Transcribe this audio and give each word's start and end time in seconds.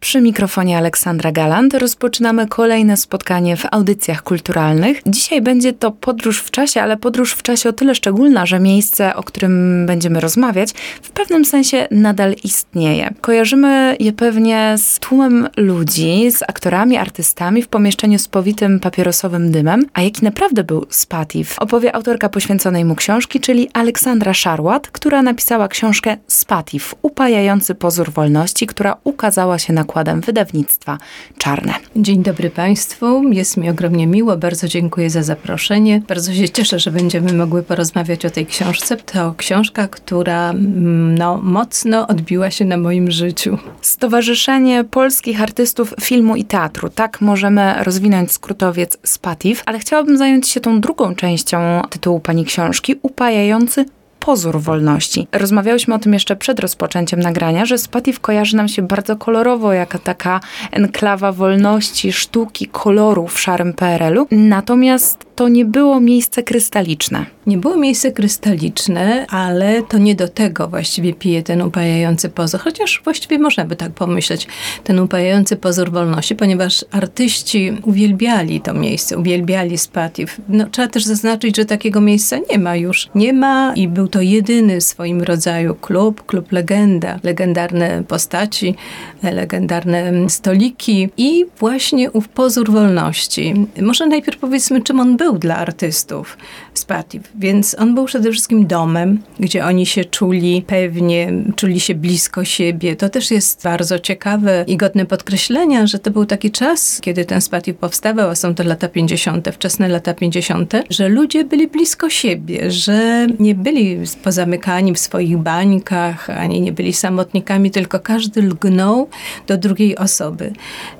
Przy 0.00 0.20
mikrofonie 0.20 0.78
Aleksandra 0.78 1.32
Galant 1.32 1.74
rozpoczynamy 1.74 2.46
kolejne 2.46 2.96
spotkanie 2.96 3.56
w 3.56 3.66
audycjach 3.70 4.22
kulturalnych. 4.22 5.00
Dzisiaj 5.06 5.42
będzie 5.42 5.72
to 5.72 5.90
podróż 5.90 6.40
w 6.40 6.50
czasie, 6.50 6.82
ale 6.82 6.96
podróż 6.96 7.32
w 7.32 7.42
czasie 7.42 7.68
o 7.68 7.72
tyle 7.72 7.94
szczególna, 7.94 8.46
że 8.46 8.60
miejsce, 8.60 9.16
o 9.16 9.22
którym 9.22 9.86
będziemy 9.86 10.20
rozmawiać, 10.20 10.70
w 11.02 11.10
pewnym 11.10 11.44
sensie 11.44 11.88
nadal 11.90 12.34
istnieje. 12.44 13.14
Kojarzymy 13.20 13.96
je 14.00 14.12
pewnie 14.12 14.74
z 14.78 14.98
tłumem 14.98 15.48
ludzi, 15.56 16.30
z 16.30 16.42
aktorami, 16.42 16.96
artystami 16.96 17.62
w 17.62 17.68
pomieszczeniu 17.68 18.18
z 18.18 18.28
powitym 18.28 18.80
papierosowym 18.80 19.50
dymem, 19.52 19.86
a 19.94 20.02
jaki 20.02 20.24
naprawdę 20.24 20.64
był 20.64 20.86
Spatif, 20.90 21.58
opowie 21.58 21.94
autorka 21.94 22.28
poświęconej 22.28 22.84
mu 22.84 22.94
książki, 22.94 23.40
czyli 23.40 23.70
Aleksandra 23.72 24.34
Szarłat, 24.34 24.88
która 24.90 25.22
napisała 25.22 25.68
książkę 25.68 26.16
Spatif, 26.26 26.94
upajający 27.02 27.74
pozór 27.74 28.10
wolności, 28.10 28.66
która 28.66 28.96
ukazała 29.04 29.58
się 29.58 29.72
na 29.72 29.84
nakładem 29.88 30.20
wydawnictwa 30.20 30.98
Czarne. 31.38 31.74
Dzień 31.96 32.22
dobry 32.22 32.50
Państwu, 32.50 33.22
jest 33.32 33.56
mi 33.56 33.70
ogromnie 33.70 34.06
miło, 34.06 34.36
bardzo 34.36 34.68
dziękuję 34.68 35.10
za 35.10 35.22
zaproszenie. 35.22 36.02
Bardzo 36.08 36.34
się 36.34 36.48
cieszę, 36.48 36.78
że 36.78 36.90
będziemy 36.90 37.32
mogły 37.32 37.62
porozmawiać 37.62 38.26
o 38.26 38.30
tej 38.30 38.46
książce. 38.46 38.96
To 38.96 39.34
książka, 39.36 39.88
która 39.88 40.50
mm, 40.50 41.18
no, 41.18 41.40
mocno 41.42 42.06
odbiła 42.06 42.50
się 42.50 42.64
na 42.64 42.76
moim 42.76 43.10
życiu. 43.10 43.58
Stowarzyszenie 43.80 44.84
Polskich 44.84 45.42
Artystów 45.42 45.94
Filmu 46.00 46.36
i 46.36 46.44
Teatru. 46.44 46.88
Tak 46.88 47.20
możemy 47.20 47.74
rozwinąć 47.84 48.32
skrótowiec 48.32 48.98
SPATIF, 49.04 49.62
ale 49.66 49.78
chciałabym 49.78 50.16
zająć 50.18 50.48
się 50.48 50.60
tą 50.60 50.80
drugą 50.80 51.14
częścią 51.14 51.82
tytułu 51.90 52.20
pani 52.20 52.44
książki, 52.44 52.94
upajający 53.02 53.84
pozór 54.20 54.60
wolności. 54.60 55.28
Rozmawiałyśmy 55.32 55.94
o 55.94 55.98
tym 55.98 56.12
jeszcze 56.12 56.36
przed 56.36 56.60
rozpoczęciem 56.60 57.20
nagrania, 57.20 57.66
że 57.66 57.78
Spatif 57.78 58.20
kojarzy 58.20 58.56
nam 58.56 58.68
się 58.68 58.82
bardzo 58.82 59.16
kolorowo, 59.16 59.72
jako 59.72 59.98
taka 59.98 60.40
enklawa 60.70 61.32
wolności, 61.32 62.12
sztuki, 62.12 62.66
koloru 62.66 63.28
w 63.28 63.40
szarym 63.40 63.72
PRL-u. 63.74 64.26
Natomiast 64.30 65.27
to 65.38 65.48
nie 65.48 65.64
było 65.64 66.00
miejsce 66.00 66.42
krystaliczne. 66.42 67.26
Nie 67.46 67.58
było 67.58 67.76
miejsce 67.76 68.12
krystaliczne, 68.12 69.26
ale 69.28 69.82
to 69.82 69.98
nie 69.98 70.14
do 70.14 70.28
tego 70.28 70.68
właściwie 70.68 71.14
pije 71.14 71.42
ten 71.42 71.62
upajający 71.62 72.28
pozór, 72.28 72.60
chociaż 72.60 73.00
właściwie 73.04 73.38
można 73.38 73.64
by 73.64 73.76
tak 73.76 73.92
pomyśleć, 73.92 74.46
ten 74.84 75.00
upajający 75.00 75.56
pozór 75.56 75.90
wolności, 75.90 76.36
ponieważ 76.36 76.84
artyści 76.90 77.72
uwielbiali 77.82 78.60
to 78.60 78.74
miejsce, 78.74 79.18
uwielbiali 79.18 79.78
Spatif. 79.78 80.40
No, 80.48 80.66
trzeba 80.70 80.88
też 80.88 81.04
zaznaczyć, 81.04 81.56
że 81.56 81.64
takiego 81.64 82.00
miejsca 82.00 82.36
nie 82.50 82.58
ma 82.58 82.76
już. 82.76 83.08
Nie 83.14 83.32
ma 83.32 83.72
i 83.76 83.88
był 83.88 84.08
to 84.08 84.20
jedyny 84.20 84.80
w 84.80 84.84
swoim 84.84 85.22
rodzaju 85.22 85.74
klub, 85.74 86.26
klub 86.26 86.52
legenda, 86.52 87.18
legendarne 87.22 88.02
postaci, 88.08 88.74
legendarne 89.22 90.30
stoliki 90.30 91.08
i 91.16 91.46
właśnie 91.58 92.10
ów 92.10 92.28
pozór 92.28 92.70
wolności. 92.70 93.54
Może 93.82 94.06
najpierw 94.06 94.38
powiedzmy, 94.38 94.82
czym 94.82 95.00
on 95.00 95.16
był 95.16 95.27
dla 95.32 95.56
artystów 95.56 96.38
Spatif. 96.74 97.22
Więc 97.34 97.76
on 97.78 97.94
był 97.94 98.04
przede 98.04 98.30
wszystkim 98.30 98.66
domem, 98.66 99.22
gdzie 99.40 99.64
oni 99.64 99.86
się 99.86 100.04
czuli 100.04 100.64
pewnie, 100.66 101.32
czuli 101.56 101.80
się 101.80 101.94
blisko 101.94 102.44
siebie. 102.44 102.96
To 102.96 103.08
też 103.08 103.30
jest 103.30 103.62
bardzo 103.62 103.98
ciekawe 103.98 104.64
i 104.66 104.76
godne 104.76 105.06
podkreślenia, 105.06 105.86
że 105.86 105.98
to 105.98 106.10
był 106.10 106.26
taki 106.26 106.50
czas, 106.50 106.98
kiedy 107.00 107.24
ten 107.24 107.40
Spatif 107.40 107.76
powstawał, 107.76 108.30
a 108.30 108.34
są 108.34 108.54
to 108.54 108.64
lata 108.64 108.88
50., 108.88 109.48
wczesne 109.52 109.88
lata 109.88 110.14
50., 110.14 110.72
że 110.90 111.08
ludzie 111.08 111.44
byli 111.44 111.68
blisko 111.68 112.10
siebie, 112.10 112.70
że 112.70 113.26
nie 113.38 113.54
byli 113.54 113.98
pozamykani 114.24 114.94
w 114.94 114.98
swoich 114.98 115.36
bańkach, 115.36 116.30
ani 116.30 116.60
nie 116.60 116.72
byli 116.72 116.92
samotnikami, 116.92 117.70
tylko 117.70 118.00
każdy 118.00 118.42
lgnął 118.42 119.08
do 119.46 119.56
drugiej 119.56 119.96
osoby. 119.96 120.52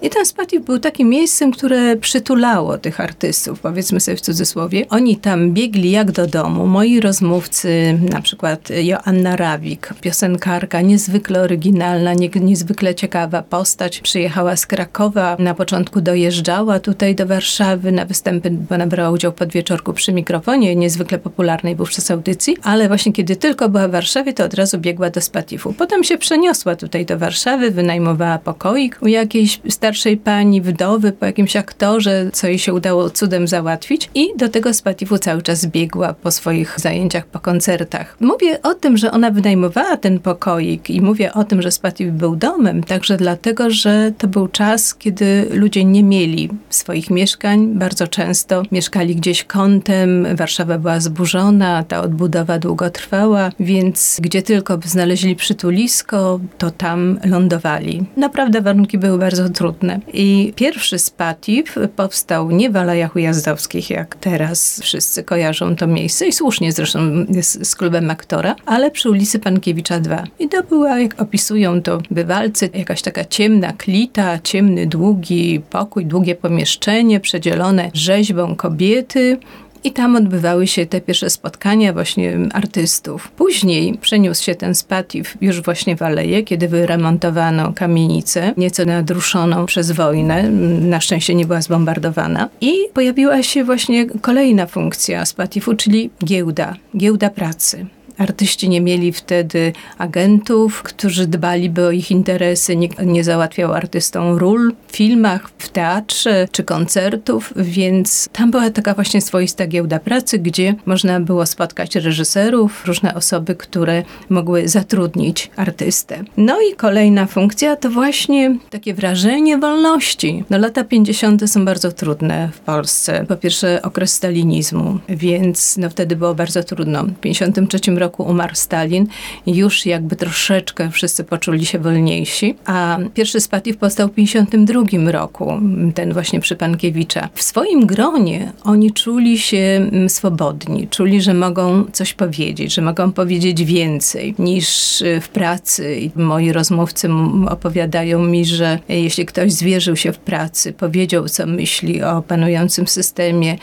I 0.03 0.11
ten 0.11 0.27
Spatif 0.27 0.63
był 0.65 0.79
takim 0.79 1.09
miejscem, 1.09 1.53
które 1.53 1.97
przytulało 1.97 2.79
tych 2.79 3.01
artystów, 3.01 3.61
powiedzmy 3.61 4.01
sobie 4.01 4.17
w 4.19 4.21
cudzysłowie. 4.21 4.87
Oni 4.89 5.17
tam 5.17 5.53
biegli 5.53 5.91
jak 5.91 6.13
do 6.13 6.27
domu. 6.27 6.67
Moi 6.67 7.01
rozmówcy, 7.01 7.99
na 8.11 8.23
przykład 8.23 8.69
Joanna 8.83 9.37
Rawik, 9.37 9.95
piosenkarka, 10.01 10.81
niezwykle 10.81 11.41
oryginalna, 11.41 12.15
nie, 12.15 12.29
niezwykle 12.29 12.95
ciekawa 12.95 13.43
postać, 13.43 14.01
przyjechała 14.01 14.57
z 14.57 14.67
Krakowa, 14.67 15.37
na 15.39 15.55
początku 15.55 16.01
dojeżdżała 16.01 16.81
tutaj 16.81 17.15
do 17.15 17.27
Warszawy 17.27 17.93
na 17.93 18.05
występy, 18.05 18.51
bo 18.51 18.87
brała 18.87 19.11
udział 19.11 19.33
pod 19.33 19.53
wieczorku 19.53 19.93
przy 19.93 20.13
mikrofonie, 20.13 20.77
niezwykle 20.77 21.19
popularnej 21.19 21.77
wówczas 21.77 22.11
audycji, 22.11 22.57
ale 22.63 22.89
właśnie 22.89 23.13
kiedy 23.13 23.37
tylko 23.37 23.69
była 23.69 23.89
w 23.89 23.91
Warszawie, 23.91 24.33
to 24.33 24.45
od 24.45 24.55
razu 24.55 24.79
biegła 24.79 25.11
do 25.11 25.21
Spatifu. 25.21 25.73
Potem 25.73 26.05
się 26.05 26.19
przeniosła 26.19 26.77
tutaj 26.77 27.07
do 27.07 27.19
Warszawy, 27.19 27.71
wynajmowała 27.71 28.39
pokoik 28.39 28.99
u 29.03 29.07
jakiejś 29.09 29.61
starszej 29.69 30.17
pani, 30.17 30.61
wdowy, 30.61 31.13
po 31.13 31.27
jakimś 31.27 31.57
aktorze, 31.57 32.31
co 32.33 32.47
jej 32.47 32.59
się 32.59 32.75
udało 32.75 33.11
cudem 33.11 33.49
załatwić 33.49 34.08
i 34.15 34.29
do 34.37 34.49
tego 34.49 34.75
Spatifu 34.75 35.19
cały 35.19 35.43
czas 35.43 35.67
biegła 35.67 36.13
po 36.15 36.31
swoich 36.31 36.81
zajęciach, 36.81 37.27
po 37.27 37.41
koncertach. 37.41 38.17
Mówię 38.21 38.63
o 38.63 38.75
tym, 38.75 38.97
że 38.97 39.11
ona 39.13 39.31
wynajmowała 39.31 39.97
ten 39.97 40.19
pokoik 40.21 40.91
i 40.91 41.01
mówię 41.01 41.33
o 41.33 41.45
tym, 41.45 41.63
że 41.63 41.71
Spatif 41.71 42.11
był 42.11 42.37
domem, 42.37 42.83
także 42.83 43.17
dlatego, 43.17 43.71
że 43.71 44.13
to 44.19 44.29
był 44.29 44.49
czas, 44.49 44.95
kiedy 44.95 45.49
ludzie 45.51 45.85
nie 45.85 46.03
mieli 46.03 46.49
swoich 46.71 47.11
mieszkań. 47.11 47.69
Bardzo 47.75 48.09
często 48.09 48.63
mieszkali 48.73 49.17
gdzieś 49.17 49.45
kątem, 49.45 50.27
Warszawa 50.37 50.79
była 50.79 51.01
zburzona, 51.01 51.85
ta 51.89 52.01
odbudowa 52.01 52.59
długo 52.59 52.91
trwała, 52.91 53.51
więc 53.61 54.19
gdzie 54.23 54.43
tylko 54.43 54.79
znaleźli 54.85 55.37
przytulisko, 55.37 56.41
to 56.59 56.71
tam 56.71 57.19
lądowali. 57.25 58.05
Naprawdę 58.17 58.61
warunki 58.61 58.99
były 58.99 59.19
bardzo 59.19 59.49
trudne. 59.49 60.01
I 60.13 60.53
pierwszy 60.57 60.99
Spatif 60.99 61.75
powstał 61.97 62.51
nie 62.51 62.71
w 62.71 62.77
Alejach 62.77 63.17
Ujazdowskich, 63.17 63.91
jak 63.99 64.17
teraz 64.17 64.81
wszyscy 64.83 65.25
kojarzą 65.25 65.77
to 65.77 65.87
miejsce 65.87 66.27
i 66.27 66.33
słusznie 66.33 66.73
zresztą 66.73 67.27
jest 67.29 67.67
z 67.67 67.75
klubem 67.75 68.11
aktora, 68.11 68.57
ale 68.67 68.91
przy 68.91 69.11
ulicy 69.11 69.39
Pankiewicza 69.39 70.01
2. 70.01 70.25
I 70.39 70.49
to 70.49 70.63
była, 70.63 70.99
jak 70.99 71.23
opisują 71.23 71.83
to 71.83 71.99
bywalcy, 72.11 72.71
jakaś 72.75 73.03
taka 73.03 73.25
ciemna 73.25 73.73
klita, 73.73 74.39
ciemny, 74.39 74.87
długi 74.87 75.61
pokój, 75.71 76.07
długie 76.07 76.35
pomieszczenie 76.35 77.21
przedzielone 77.21 77.91
rzeźbą 77.95 78.57
kobiety, 78.57 79.39
i 79.85 79.93
tam 79.93 80.17
odbywały 80.17 80.67
się 80.67 80.87
te 80.87 81.01
pierwsze 81.01 81.31
spotkania 81.31 81.93
właśnie 81.93 82.39
artystów. 82.53 83.31
Później 83.31 83.99
przeniósł 83.99 84.45
się 84.45 84.55
ten 84.55 84.75
spatif 84.75 85.37
już 85.41 85.63
właśnie 85.63 85.97
w 85.97 86.03
Aleje, 86.03 86.43
kiedy 86.43 86.69
wyremontowano 86.69 87.73
kamienicę, 87.73 88.53
nieco 88.57 88.85
nadruszoną 88.85 89.67
przez 89.67 89.91
wojnę. 89.91 90.51
Na 90.81 91.01
szczęście 91.01 91.35
nie 91.35 91.47
była 91.47 91.61
zbombardowana. 91.61 92.49
I 92.61 92.73
pojawiła 92.95 93.43
się 93.43 93.65
właśnie 93.65 94.07
kolejna 94.07 94.67
funkcja 94.67 95.27
spatifu, 95.27 95.75
czyli 95.75 96.11
giełda, 96.25 96.75
giełda 96.97 97.31
pracy. 97.31 97.87
Artyści 98.19 98.69
nie 98.69 98.81
mieli 98.81 99.13
wtedy 99.13 99.73
agentów, 99.99 100.83
którzy 100.83 101.27
dbaliby 101.27 101.87
o 101.87 101.91
ich 101.91 102.11
interesy. 102.11 102.77
Nikt 102.77 103.03
nie 103.03 103.25
załatwiał 103.25 103.73
artystom 103.73 104.39
ról 104.39 104.73
w 104.89 104.97
filmach, 104.97 105.51
w 105.59 105.69
teatrze 105.69 106.49
czy 106.53 106.65
koncertów, 106.65 107.53
więc 107.57 108.29
tam 108.33 108.51
była 108.51 108.71
taka 108.71 108.95
właśnie 108.95 109.21
swoista 109.21 109.67
giełda 109.67 109.99
pracy, 109.99 110.39
gdzie 110.39 110.75
można 110.87 111.21
było 111.21 111.47
spotkać 111.47 111.95
reżyserów, 111.97 112.87
różne 112.87 113.15
osoby, 113.15 113.55
które 113.55 114.03
mogły 114.29 114.69
zatrudnić 114.69 115.51
artystę. 115.57 116.25
No 116.37 116.57
i 116.73 116.77
kolejna 116.77 117.27
funkcja 117.27 117.77
to 117.77 117.91
właśnie 117.91 118.57
takie 118.71 118.95
wrażenie 118.95 119.59
wolności. 119.59 120.45
No 120.51 120.59
lata 120.59 120.85
50. 120.85 121.51
są 121.51 121.65
bardzo 121.65 121.93
trudne 121.93 122.51
w 122.53 122.61
Polsce. 122.61 123.25
Po 123.29 123.37
pierwsze 123.37 123.83
okres 123.83 124.13
stalinizmu, 124.13 124.99
więc 125.09 125.77
no 125.77 125.91
wtedy 125.91 126.17
było 126.17 126.35
bardzo 126.35 126.65
trudno. 126.65 127.05
W 127.05 127.21
53 127.21 127.91
roku 127.91 128.08
roku 128.09 128.23
umarł 128.23 128.55
Stalin, 128.55 129.07
już 129.47 129.87
jakby 129.87 130.17
troszeczkę 130.17 130.91
wszyscy 130.91 131.25
poczuli 131.25 131.67
się 131.67 131.79
wolniejsi, 131.79 132.55
a 132.67 132.99
pierwszy 133.15 133.41
Spatif 133.41 133.77
powstał 133.77 134.09
w 134.09 134.15
52 134.15 134.83
roku, 135.13 135.53
ten 135.95 136.13
właśnie 136.13 136.41
przy 136.41 136.57
Pankiewicza. 136.57 137.29
W 137.35 137.43
swoim 137.43 137.87
gronie 137.87 138.53
oni 138.65 138.93
czuli 138.93 139.39
się 139.39 139.89
mm, 139.93 140.09
swobodni, 140.09 140.89
czuli, 140.89 141.23
że 141.23 141.35
mogą 141.35 141.85
coś 141.93 142.15
powiedzieć, 142.15 142.75
że 142.75 142.83
mogą 142.83 143.13
powiedzieć 143.13 143.65
więcej 143.65 144.35
niż 144.39 145.01
y, 145.03 145.21
w 145.21 145.29
pracy. 145.29 146.11
Moi 146.17 146.53
rozmówcy 146.53 147.09
opowiadają 147.49 148.19
mi, 148.25 148.45
że 148.45 148.79
jeśli 148.89 149.27
ktoś 149.27 149.53
zwierzył 149.53 149.97
się 149.97 150.13
w 150.13 150.19
pracy, 150.19 150.73
powiedział, 150.73 151.29
co 151.29 151.47
myśli 151.47 152.03
o 152.03 152.23
panującym 152.23 152.87
systemie, 152.87 153.59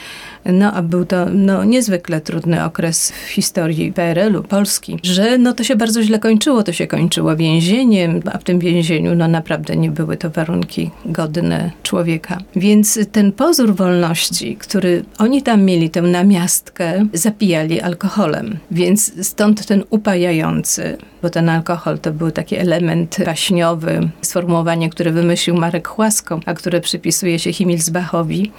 no 0.45 0.73
a 0.73 0.81
był 0.81 1.05
to 1.05 1.25
no, 1.33 1.63
niezwykle 1.63 2.21
trudny 2.21 2.63
okres 2.63 3.11
w 3.11 3.29
historii 3.29 3.93
PRL-u, 3.93 4.34
Polski, 4.43 4.99
że 5.03 5.37
no 5.37 5.53
to 5.53 5.63
się 5.63 5.75
bardzo 5.75 6.03
źle 6.03 6.19
kończyło. 6.19 6.63
To 6.63 6.73
się 6.73 6.87
kończyło 6.87 7.35
więzieniem, 7.35 8.21
a 8.33 8.37
w 8.37 8.43
tym 8.43 8.59
więzieniu 8.59 9.15
no 9.15 9.27
naprawdę 9.27 9.75
nie 9.75 9.91
były 9.91 10.17
to 10.17 10.29
warunki 10.29 10.91
godne 11.05 11.71
człowieka. 11.83 12.37
Więc 12.55 12.99
ten 13.11 13.31
pozór 13.31 13.75
wolności, 13.75 14.55
który 14.55 15.03
oni 15.17 15.41
tam 15.41 15.63
mieli, 15.63 15.89
tę 15.89 16.01
namiastkę, 16.01 17.07
zapijali 17.13 17.81
alkoholem. 17.81 18.57
Więc 18.71 19.27
stąd 19.27 19.65
ten 19.65 19.83
upajający, 19.89 20.97
bo 21.25 21.29
ten 21.29 21.49
alkohol 21.49 21.99
to 21.99 22.11
był 22.11 22.31
taki 22.31 22.55
element 22.55 23.17
baśniowy, 23.25 24.09
sformułowanie, 24.21 24.89
które 24.89 25.11
wymyślił 25.11 25.55
Marek 25.55 25.87
Chłasko, 25.87 26.39
a 26.45 26.53
które 26.53 26.81
przypisuje 26.81 27.39
się 27.39 27.53
Himmelsbachowi. 27.53 28.51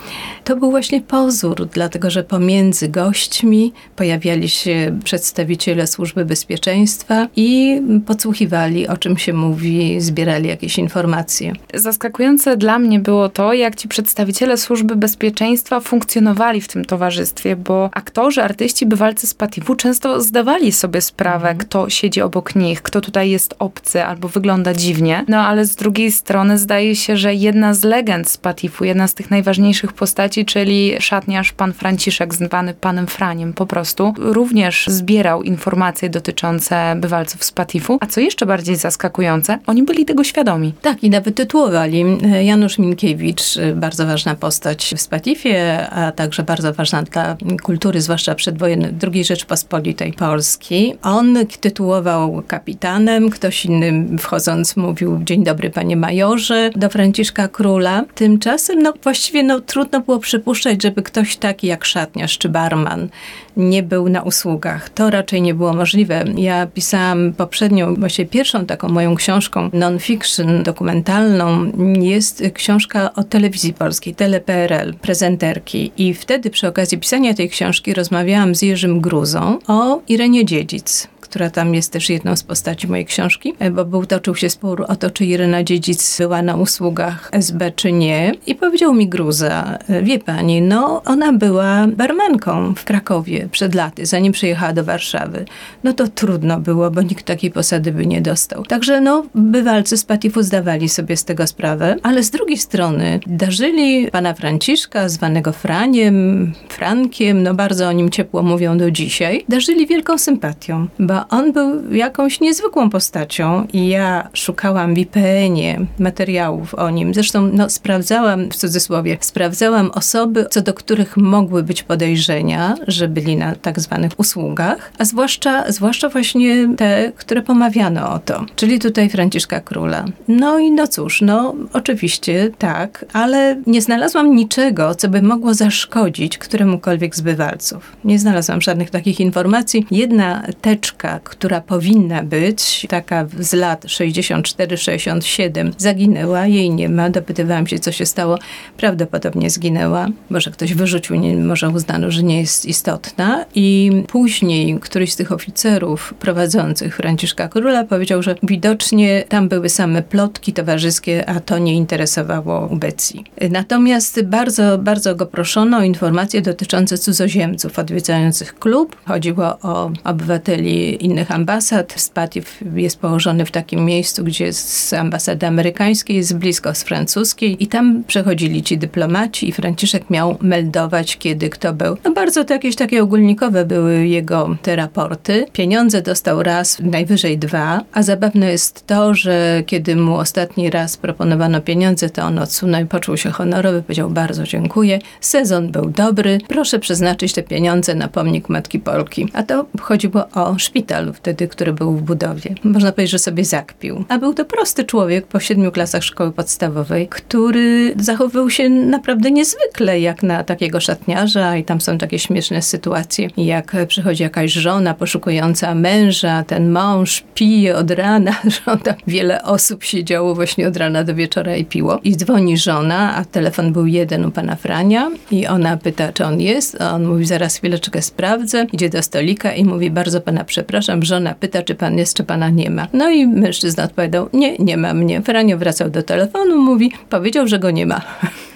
To 0.45 0.57
był 0.57 0.71
właśnie 0.71 1.01
pozór, 1.01 1.67
dlatego 1.73 2.11
że 2.11 2.23
pomiędzy 2.25 2.89
gośćmi 2.89 3.73
pojawiali 3.97 4.49
się 4.49 4.99
przedstawiciele 5.05 5.87
służby 5.87 6.25
bezpieczeństwa 6.25 7.29
i 7.37 7.81
podsłuchiwali, 8.07 8.89
o 8.89 8.97
czym 8.97 9.19
się 9.19 9.33
mówi, 9.33 10.01
zbierali 10.01 10.49
jakieś 10.49 10.79
informacje. 10.79 11.53
Zaskakujące 11.75 12.57
dla 12.57 12.79
mnie 12.79 12.99
było 13.01 13.29
to, 13.29 13.53
jak 13.53 13.77
ci 13.77 13.89
przedstawiciele 13.89 14.57
służby 14.57 14.97
bezpieczeństwa 14.97 15.81
funkcjonowali 15.81 16.61
w 16.61 16.69
tym 16.69 16.85
towarzystwie, 16.85 17.57
bo 17.57 17.91
aktorzy, 17.93 18.43
artyści, 18.43 18.87
bywalcy 18.87 19.27
z 19.27 19.35
Patifu 19.35 19.75
często 19.75 20.21
zdawali 20.23 20.73
sobie 20.73 21.01
sprawę, 21.01 21.37
Mhm. 21.37 21.59
kto 21.59 21.91
siedzi 21.91 22.23
obok 22.23 22.56
nich, 22.57 22.83
kto 22.83 23.01
tutaj 23.01 23.31
jest 23.31 23.55
obcy 23.59 24.05
albo 24.05 24.29
wygląda 24.29 24.75
dziwnie. 24.75 25.25
No 25.29 25.39
ale 25.39 25.65
z 25.65 25.77
drugiej 25.77 26.13
strony 26.13 26.59
zdaje 26.59 26.97
się, 26.97 27.17
że 27.17 27.35
jedna 27.35 27.75
z 27.75 27.85
legend 27.85 28.29
z 28.29 28.37
Patifu, 28.37 28.85
jedna 28.85 29.09
z 29.09 29.15
tych 29.15 29.31
najważniejszych 29.31 29.93
postaci, 29.93 30.45
czyli 30.45 30.93
szatniarz 31.01 31.53
pan 31.53 31.73
Franciszek, 31.73 32.35
zwany 32.35 32.75
panem 32.75 33.07
Franiem 33.07 33.53
po 33.53 33.67
prostu, 33.67 34.15
również 34.19 34.87
zbierał 34.89 35.43
informacje 35.43 36.11
dotyczące 36.11 36.97
bywalców 36.97 37.45
z 37.45 37.53
Patifu. 37.53 37.99
A 38.01 38.07
co 38.07 38.21
jeszcze 38.21 38.47
bardziej 38.47 38.77
zaskakujące, 38.77 39.59
oni 39.67 39.83
byli 39.83 40.05
tego 40.05 40.25
świadomi. 40.25 40.75
Tak, 40.83 41.05
i 41.05 41.11
nawet 41.11 41.37
tytułowali. 41.37 42.05
Janusz 42.43 42.79
Minkiewicz, 42.79 43.43
bardzo 43.75 44.07
ważna 44.07 44.35
postać 44.35 44.95
w 44.97 45.01
Spatifie, 45.01 45.89
a 45.91 46.13
także 46.13 46.43
bardzo 46.43 46.73
ważna 46.73 47.03
dla 47.03 47.37
kultury, 47.63 48.01
zwłaszcza 48.01 48.35
przedwojennej 48.35 48.95
II 49.13 49.25
Rzeczpospolitej 49.25 50.13
Polski. 50.13 50.95
On 51.03 51.39
tytułował 51.61 52.43
kapitanem, 52.47 53.31
ktoś 53.31 53.65
inny 53.65 54.19
wchodząc 54.19 54.77
mówił 54.77 55.21
dzień 55.25 55.45
dobry 55.45 55.71
panie 55.71 55.97
majorze 55.97 56.71
do 56.77 56.89
Franciszka 56.89 57.49
Króla. 57.49 58.05
Tymczasem 58.15 58.83
no 58.83 58.93
właściwie 59.03 59.43
no, 59.43 59.61
trudno 59.61 60.01
było 60.01 60.19
przypuszczać, 60.19 60.83
żeby 60.83 61.03
ktoś 61.03 61.37
taki 61.37 61.67
jak 61.67 61.85
szatniarz 61.85 62.39
czy 62.39 62.49
barman 62.49 63.09
nie 63.57 63.83
był 63.83 64.09
na 64.09 64.23
usługach. 64.23 64.91
To 64.91 65.11
raczej 65.11 65.43
nie 65.43 65.55
było 65.55 65.73
możliwe. 65.73 66.25
Ja 66.37 66.67
pisałam 66.67 67.33
poprzednią, 67.33 67.95
właściwie 67.95 68.29
pierwszą 68.29 68.67
taką 68.67 68.89
moją 68.89 69.15
książką 69.15 69.71
non-fiction, 69.73 70.63
dokumentalną. 70.63 71.73
Jest 72.01 72.43
książka 72.55 73.15
o 73.15 73.25
telewizji 73.25 73.73
polskiej, 73.73 74.15
TelePRL, 74.15 74.95
prezenterki. 74.95 75.93
I 75.97 76.15
wtedy 76.15 76.51
przy 76.51 76.69
okazji 76.69 76.99
pisania 76.99 77.35
tej 77.35 77.51
książki 77.51 77.95
rozmawiałam 77.95 78.55
z 78.55 78.63
Jerzym 78.63 79.01
Gruzą 79.01 79.59
o 79.67 80.01
Irenie 80.09 80.45
Dziedzic 80.45 81.09
która 81.37 81.51
tam 81.51 81.75
jest 81.75 81.93
też 81.93 82.11
jedną 82.11 82.37
z 82.37 82.43
postaci 82.43 82.89
mojej 82.89 83.07
książki, 83.07 83.55
bo 83.73 83.85
był, 83.85 84.07
toczył 84.07 84.35
się 84.35 84.51
spór 84.51 84.85
o 84.89 84.97
to, 84.97 85.11
czy 85.11 85.25
Irena 85.25 85.63
Dziedzic 85.63 86.19
była 86.19 86.43
na 86.43 86.57
usługach 86.57 87.29
SB, 87.33 87.71
czy 87.71 87.93
nie. 87.93 88.35
I 88.47 88.55
powiedział 88.55 88.95
mi 88.95 89.09
Gruza, 89.09 89.79
wie 90.03 90.19
pani, 90.19 90.63
no 90.63 91.03
ona 91.05 91.33
była 91.33 91.87
barmanką 91.87 92.75
w 92.75 92.85
Krakowie 92.85 93.49
przed 93.53 93.75
laty, 93.75 94.07
zanim 94.07 94.33
przyjechała 94.33 94.73
do 94.73 94.85
Warszawy. 94.85 95.45
No 95.85 95.93
to 95.93 96.09
trudno 96.09 96.61
było, 96.61 96.91
bo 96.91 97.03
nikt 97.03 97.27
takiej 97.27 97.51
posady 97.51 97.93
by 97.93 98.07
nie 98.07 98.21
dostał. 98.21 98.65
Także 98.65 99.01
no, 99.01 99.27
bywalcy 99.35 99.97
z 99.97 100.05
Patifu 100.05 100.43
zdawali 100.43 100.89
sobie 100.89 101.17
z 101.17 101.25
tego 101.25 101.47
sprawę, 101.47 101.97
ale 102.03 102.23
z 102.23 102.31
drugiej 102.31 102.59
strony 102.59 103.21
darzyli 103.27 104.11
pana 104.11 104.35
Franciszka, 104.35 105.09
zwanego 105.09 105.53
Franiem, 105.53 106.53
Frankiem, 106.69 107.43
no 107.43 107.55
bardzo 107.55 107.89
o 107.89 107.93
nim 107.93 108.11
ciepło 108.11 108.43
mówią 108.43 108.79
do 108.79 108.91
dzisiaj, 108.91 109.45
darzyli 109.49 109.87
wielką 109.87 110.19
sympatią, 110.19 110.87
bo 110.99 111.26
on 111.31 111.53
był 111.53 111.93
jakąś 111.93 112.41
niezwykłą 112.41 112.91
postacią 112.91 113.67
i 113.73 113.89
ja 113.89 114.29
szukałam 114.33 114.95
w 114.95 114.99
IPN-ie 114.99 115.87
materiałów 115.99 116.75
o 116.75 116.91
nim. 116.91 117.15
Zresztą 117.15 117.51
no, 117.53 117.71
sprawdzałam, 117.71 118.51
w 118.51 118.57
cudzysłowie, 118.57 119.17
sprawdzałam 119.21 119.91
osoby, 119.91 120.47
co 120.51 120.63
do 120.63 120.75
których 120.75 121.17
mogły 121.17 121.63
być 121.63 121.83
podejrzenia, 121.83 122.75
że 122.89 123.09
byli 123.09 123.37
na 123.37 123.55
tak 123.55 123.81
zwanych 123.81 124.13
usługach, 124.17 124.93
a 124.99 125.05
zwłaszcza, 125.05 125.73
zwłaszcza 125.73 126.09
właśnie 126.09 126.77
te, 126.77 127.13
które 127.17 127.43
pomawiano 127.43 128.13
o 128.13 128.19
to, 128.19 128.45
czyli 128.57 128.79
tutaj 128.79 129.09
Franciszka 129.09 129.61
Króla. 129.61 130.05
No 130.29 130.59
i 130.59 130.71
no 130.71 130.89
cóż, 130.89 131.21
no 131.21 131.55
oczywiście 131.73 132.51
tak, 132.59 133.05
ale 133.13 133.63
nie 133.67 133.83
znalazłam 133.83 134.37
niczego, 134.37 134.95
co 134.95 135.09
by 135.09 135.23
mogło 135.23 135.55
zaszkodzić 135.55 136.39
któremukolwiek 136.39 137.17
z 137.17 137.21
bywalców. 137.21 137.97
Nie 138.05 138.19
znalazłam 138.19 138.61
żadnych 138.61 138.91
takich 138.91 139.21
informacji. 139.21 139.87
Jedna 139.91 140.43
teczka 140.61 141.16
która 141.25 141.61
powinna 141.61 142.23
być, 142.23 142.87
taka 142.89 143.27
z 143.41 143.53
lat 143.53 143.85
64-67, 143.85 145.73
zaginęła, 145.79 146.47
jej 146.47 146.71
nie 146.71 146.89
ma. 146.89 147.11
Dopytywałam 147.11 147.67
się, 147.67 147.79
co 147.79 147.93
się 147.93 148.07
stało. 148.07 148.39
Prawdopodobnie 148.77 149.51
zginęła. 149.51 150.07
Może 150.31 150.51
ktoś 150.51 150.75
wyrzucił, 150.75 151.17
nie, 151.17 151.37
może 151.37 151.69
uznano, 151.69 152.11
że 152.11 152.23
nie 152.23 152.41
jest 152.41 152.67
istotna. 152.67 153.45
I 153.55 153.93
później 154.09 154.79
któryś 154.81 155.13
z 155.13 155.17
tych 155.17 155.33
oficerów 155.33 156.15
prowadzących 156.19 156.97
Franciszka 156.97 157.49
Króla 157.49 157.85
powiedział, 157.85 158.23
że 158.23 158.35
widocznie 158.43 159.25
tam 159.29 159.49
były 159.49 159.69
same 159.69 160.03
plotki 160.03 160.53
towarzyskie, 160.53 161.29
a 161.29 161.41
to 161.41 161.59
nie 161.59 161.75
interesowało 161.75 162.69
Becji. 162.73 163.25
Natomiast 163.51 164.23
bardzo, 164.23 164.79
bardzo 164.79 165.15
go 165.15 165.27
proszono 165.27 165.79
o 165.79 165.83
informacje 165.83 166.43
dotyczące 166.43 166.99
cudzoziemców 166.99 167.79
odwiedzających 167.79 168.59
klub. 168.59 168.97
Chodziło 169.05 169.59
o 169.63 169.91
obywateli 170.05 170.96
innych 170.97 171.31
ambasad. 171.31 171.95
Spatif 171.97 172.61
jest 172.75 172.99
położony 172.99 173.47
w 173.47 173.51
takim 173.51 173.85
miejscu, 173.85 174.25
gdzie 174.25 174.53
z 174.53 174.93
ambasady 174.93 175.47
amerykańskiej 175.47 176.17
jest 176.17 176.37
blisko 176.37 176.75
z 176.75 176.83
francuskiej 176.83 177.63
i 177.65 177.67
tam 177.67 178.05
przechodzili 178.07 178.63
ci 178.63 178.79
dyplomaci 178.79 179.49
i 179.49 179.53
Franciszek 179.53 180.11
miał 180.11 180.37
meldować, 180.41 181.17
kiedy 181.17 181.51
kto 181.51 181.73
był. 181.73 181.97
No 182.05 182.13
bardzo 182.13 182.45
to 182.45 182.55
jakieś 182.55 182.77
takie 182.77 183.03
ogólnikowe 183.03 183.65
były 183.65 184.07
jego 184.07 184.57
te 184.63 184.77
raporty. 184.77 185.47
Pieniądze 185.53 186.03
dostał 186.03 186.43
raz, 186.43 186.79
najwyżej 186.81 187.39
dwa, 187.39 187.81
a 187.93 188.03
zabawne 188.03 188.51
jest 188.51 188.87
to, 188.87 189.15
że 189.15 189.63
kiedy 189.67 189.97
mu 189.97 190.17
ostatni 190.17 190.71
raz 190.71 190.97
proponowano 190.97 191.61
pieniądze, 191.61 192.11
to 192.11 192.23
on 192.23 192.39
odsunął 192.39 192.83
i 192.83 192.87
poczuł 192.87 193.17
się 193.17 193.31
honorowy, 193.31 193.83
powiedział 193.83 194.11
bardzo 194.11 194.45
dziękuję. 194.45 194.99
Sezon 195.21 195.73
był 195.73 195.91
dobry, 195.91 196.39
proszę 196.49 196.79
przeznaczyć 196.79 197.33
te 197.33 197.43
pieniądze 197.43 197.95
na 197.95 198.09
pomnik 198.09 198.49
Matki 198.49 198.79
Polki. 198.79 199.29
A 199.33 199.43
to 199.43 199.67
chodziło 199.81 200.29
o 200.35 200.59
szpital 200.59 200.86
wtedy, 201.13 201.49
który 201.49 201.73
był 201.73 201.93
w 201.93 202.03
budowie. 202.03 202.55
Można 202.65 202.93
powiedzieć, 202.93 203.11
że 203.11 203.19
sobie 203.19 203.45
zakpił. 203.45 204.05
A 204.09 204.19
był 204.19 204.35
to 204.35 204.45
prosty 204.45 204.85
człowiek 204.85 205.27
po 205.27 205.41
siedmiu 205.41 205.73
klasach 205.73 206.05
szkoły 206.05 206.33
podstawowej, 206.33 207.09
który 207.09 207.95
zachowywał 207.99 208.51
się 208.51 208.69
naprawdę 208.71 209.31
niezwykle 209.31 210.01
jak 210.01 210.23
na 210.23 210.45
takiego 210.45 210.81
szatniarza 210.81 211.57
i 211.57 211.65
tam 211.65 211.81
są 211.81 211.99
takie 211.99 212.19
śmieszne 212.19 212.63
sytuacje, 212.63 213.29
jak 213.37 213.77
przychodzi 213.89 214.23
jakaś 214.23 214.53
żona 214.53 214.95
poszukująca 214.95 215.75
męża, 215.75 216.45
ten 216.45 216.71
mąż 216.71 217.25
pije 217.35 217.77
od 217.77 217.91
rana, 217.91 218.33
tam 218.85 218.95
wiele 219.07 219.43
osób 219.43 219.85
siedziało 219.85 220.35
właśnie 220.35 220.69
od 220.69 220.77
rana 220.77 221.05
do 221.05 221.15
wieczora 221.15 221.57
i 221.57 221.65
piło 221.65 222.01
i 222.05 222.17
dzwoni 222.17 222.57
żona, 222.57 223.17
a 223.17 223.25
telefon 223.25 223.73
był 223.73 223.87
jeden 223.87 224.25
u 224.25 224.31
pana 224.31 224.57
Frania 224.57 225.11
i 225.31 225.47
ona 225.47 225.77
pyta, 225.77 226.13
czy 226.13 226.25
on 226.25 226.41
jest, 226.41 226.81
a 226.81 226.95
on 226.95 227.07
mówi, 227.07 227.25
zaraz 227.25 227.57
chwileczkę 227.57 228.03
sprawdzę, 228.03 228.67
idzie 228.73 228.89
do 228.89 229.03
stolika 229.03 229.53
i 229.53 229.65
mówi, 229.65 229.91
bardzo 229.91 230.21
pana 230.21 230.45
przepraszam, 230.45 230.76
żona 231.01 231.35
pyta, 231.35 231.63
czy 231.63 231.75
pan 231.75 231.99
jest, 231.99 232.17
czy 232.17 232.25
pana 232.25 232.51
nie 232.51 232.71
ma. 232.71 232.89
No 232.93 233.11
i 233.11 233.27
mężczyzna 233.27 233.85
odpowiadał, 233.85 234.29
nie, 234.33 234.57
nie 234.59 234.77
ma 234.77 234.95
mnie. 234.95 235.23
Franio 235.23 235.59
wracał 235.59 235.91
do 235.91 236.03
telefonu, 236.03 236.59
mówi, 236.59 236.93
powiedział, 237.11 237.49
że 237.49 237.59
go 237.59 237.71
nie 237.71 237.87
ma. 237.87 238.01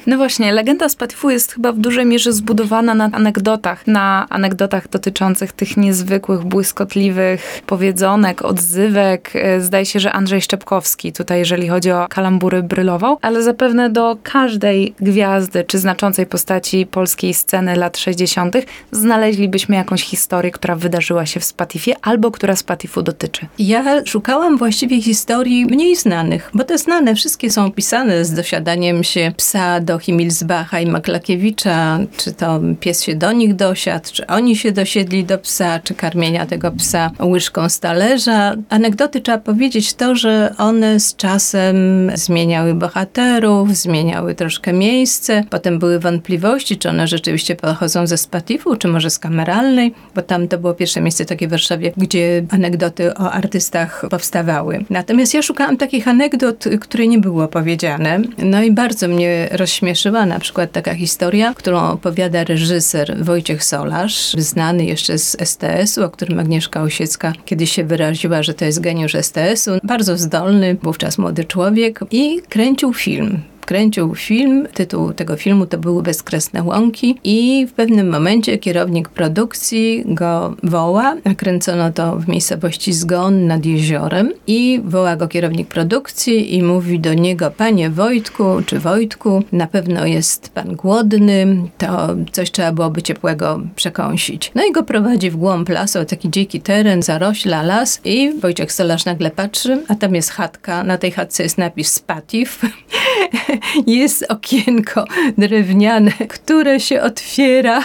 No 0.06 0.16
właśnie, 0.16 0.52
legenda 0.52 0.88
z 0.88 0.96
jest 1.24 1.52
chyba 1.52 1.72
w 1.72 1.78
dużej 1.78 2.06
mierze 2.06 2.32
zbudowana 2.32 2.94
na 2.94 3.04
anegdotach, 3.12 3.86
na 3.86 4.26
anegdotach 4.30 4.88
dotyczących 4.88 5.52
tych 5.52 5.76
niezwykłych, 5.76 6.44
błyskotliwych 6.44 7.62
powiedzonek, 7.66 8.42
odzywek. 8.42 9.30
E, 9.34 9.60
Zdaje 9.60 9.86
się, 9.86 10.00
że 10.00 10.12
Andrzej 10.12 10.42
Szczepkowski 10.42 11.12
tutaj, 11.12 11.38
jeżeli 11.38 11.68
chodzi 11.68 11.90
o 11.90 12.06
kalambury, 12.10 12.62
brylował, 12.62 13.18
ale 13.22 13.42
zapewne 13.42 13.90
do 13.90 14.16
każdej 14.22 14.94
gwiazdy 15.00 15.64
czy 15.64 15.78
znaczącej 15.78 16.26
postaci 16.26 16.86
polskiej 16.86 17.34
sceny 17.34 17.76
lat 17.76 17.98
60. 17.98 18.56
znaleźlibyśmy 18.92 19.76
jakąś 19.76 20.02
historię, 20.02 20.50
która 20.50 20.76
wydarzyła 20.76 21.26
się 21.26 21.40
w 21.40 21.44
Spatifie 21.44 21.94
albo 22.02 22.30
która 22.30 22.56
Spatifu 22.56 23.02
dotyczy. 23.02 23.46
Ja 23.58 24.04
szukałam 24.04 24.58
właściwie 24.58 25.02
historii 25.02 25.66
mniej 25.66 25.96
znanych, 25.96 26.50
bo 26.54 26.64
te 26.64 26.78
znane 26.78 27.14
wszystkie 27.14 27.50
są 27.50 27.64
opisane 27.64 28.24
z 28.24 28.34
dosiadaniem 28.34 29.04
się 29.04 29.32
psa 29.36 29.80
do 29.90 29.98
Himmelsbacha 29.98 30.80
i 30.80 30.86
Maklakiewicza, 30.86 31.98
czy 32.16 32.32
to 32.32 32.60
pies 32.80 33.02
się 33.02 33.14
do 33.14 33.32
nich 33.32 33.54
dosiadł, 33.54 34.08
czy 34.12 34.26
oni 34.26 34.56
się 34.56 34.72
dosiedli 34.72 35.24
do 35.24 35.38
psa, 35.38 35.80
czy 35.84 35.94
karmienia 35.94 36.46
tego 36.46 36.70
psa 36.70 37.10
łyżką 37.20 37.68
z 37.68 37.80
talerza. 37.80 38.54
Anegdoty 38.68 39.20
trzeba 39.20 39.38
powiedzieć 39.38 39.94
to, 39.94 40.14
że 40.14 40.54
one 40.58 41.00
z 41.00 41.16
czasem 41.16 41.76
zmieniały 42.14 42.74
bohaterów, 42.74 43.76
zmieniały 43.76 44.34
troszkę 44.34 44.72
miejsce. 44.72 45.44
Potem 45.50 45.78
były 45.78 45.98
wątpliwości, 45.98 46.78
czy 46.78 46.88
one 46.88 47.06
rzeczywiście 47.08 47.56
pochodzą 47.56 48.06
ze 48.06 48.16
Spatifu, 48.16 48.76
czy 48.76 48.88
może 48.88 49.10
z 49.10 49.18
kameralnej, 49.18 49.94
bo 50.14 50.22
tam 50.22 50.48
to 50.48 50.58
było 50.58 50.74
pierwsze 50.74 51.00
miejsce 51.00 51.24
takie 51.24 51.46
w 51.48 51.50
Warszawie, 51.50 51.92
gdzie 51.96 52.44
anegdoty 52.50 53.14
o 53.14 53.32
artystach 53.32 54.04
powstawały. 54.10 54.84
Natomiast 54.90 55.34
ja 55.34 55.42
szukałam 55.42 55.76
takich 55.76 56.08
anegdot, 56.08 56.64
które 56.80 57.06
nie 57.06 57.18
były 57.18 57.44
opowiedziane. 57.44 58.20
No 58.38 58.62
i 58.62 58.72
bardzo 58.72 59.08
mnie 59.08 59.48
rozśmieszyła 59.80 60.26
na 60.26 60.38
przykład 60.38 60.72
taka 60.72 60.94
historia, 60.94 61.54
którą 61.54 61.78
opowiada 61.78 62.44
reżyser 62.44 63.24
Wojciech 63.24 63.64
Solarz, 63.64 64.34
znany 64.38 64.84
jeszcze 64.84 65.18
z 65.18 65.36
STS-u, 65.40 66.04
o 66.04 66.10
którym 66.10 66.38
Agnieszka 66.38 66.82
Osiecka 66.82 67.32
kiedyś 67.44 67.72
się 67.72 67.84
wyraziła, 67.84 68.42
że 68.42 68.54
to 68.54 68.64
jest 68.64 68.80
geniusz 68.80 69.14
STS-u. 69.14 69.70
Bardzo 69.82 70.18
zdolny, 70.18 70.76
wówczas 70.82 71.18
młody 71.18 71.44
człowiek 71.44 72.00
i 72.10 72.40
kręcił 72.48 72.94
film 72.94 73.42
kręcił 73.66 74.14
film. 74.14 74.68
Tytuł 74.74 75.12
tego 75.12 75.36
filmu 75.36 75.66
to 75.66 75.78
były 75.78 76.02
Bezkresne 76.02 76.62
Łąki 76.62 77.18
i 77.24 77.66
w 77.66 77.72
pewnym 77.72 78.08
momencie 78.10 78.58
kierownik 78.58 79.08
produkcji 79.08 80.04
go 80.06 80.56
woła. 80.62 81.16
Kręcono 81.36 81.92
to 81.92 82.16
w 82.16 82.28
miejscowości 82.28 82.92
Zgon 82.92 83.46
nad 83.46 83.66
jeziorem 83.66 84.32
i 84.46 84.80
woła 84.84 85.16
go 85.16 85.28
kierownik 85.28 85.68
produkcji 85.68 86.54
i 86.54 86.62
mówi 86.62 87.00
do 87.00 87.14
niego, 87.14 87.50
panie 87.50 87.90
Wojtku 87.90 88.44
czy 88.66 88.78
Wojtku, 88.78 89.42
na 89.52 89.66
pewno 89.66 90.06
jest 90.06 90.48
pan 90.48 90.76
głodny, 90.76 91.56
to 91.78 92.08
coś 92.32 92.50
trzeba 92.50 92.72
byłoby 92.72 93.02
ciepłego 93.02 93.60
przekąsić. 93.76 94.52
No 94.54 94.64
i 94.64 94.72
go 94.72 94.82
prowadzi 94.82 95.30
w 95.30 95.36
głąb 95.36 95.68
lasu, 95.68 96.04
taki 96.04 96.30
dziki 96.30 96.60
teren, 96.60 97.02
zarośla, 97.02 97.62
las 97.62 98.00
i 98.04 98.32
Wojciech 98.40 98.72
Solarz 98.72 99.04
nagle 99.04 99.30
patrzy, 99.30 99.82
a 99.88 99.94
tam 99.94 100.14
jest 100.14 100.30
chatka, 100.30 100.84
na 100.84 100.98
tej 100.98 101.10
chatce 101.10 101.42
jest 101.42 101.58
napis 101.58 101.92
Spatif 101.92 102.60
jest 103.86 104.26
okienko 104.28 105.04
drewniane, 105.38 106.12
które 106.28 106.80
się 106.80 107.02
otwiera 107.02 107.82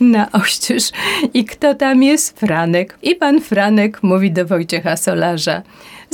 na 0.00 0.32
oścież. 0.32 0.90
I 1.34 1.44
kto 1.44 1.74
tam 1.74 2.02
jest? 2.02 2.40
Franek. 2.40 2.98
I 3.02 3.14
pan 3.14 3.40
Franek 3.40 4.02
mówi 4.02 4.32
do 4.32 4.46
Wojciecha 4.46 4.96
Solarza 4.96 5.62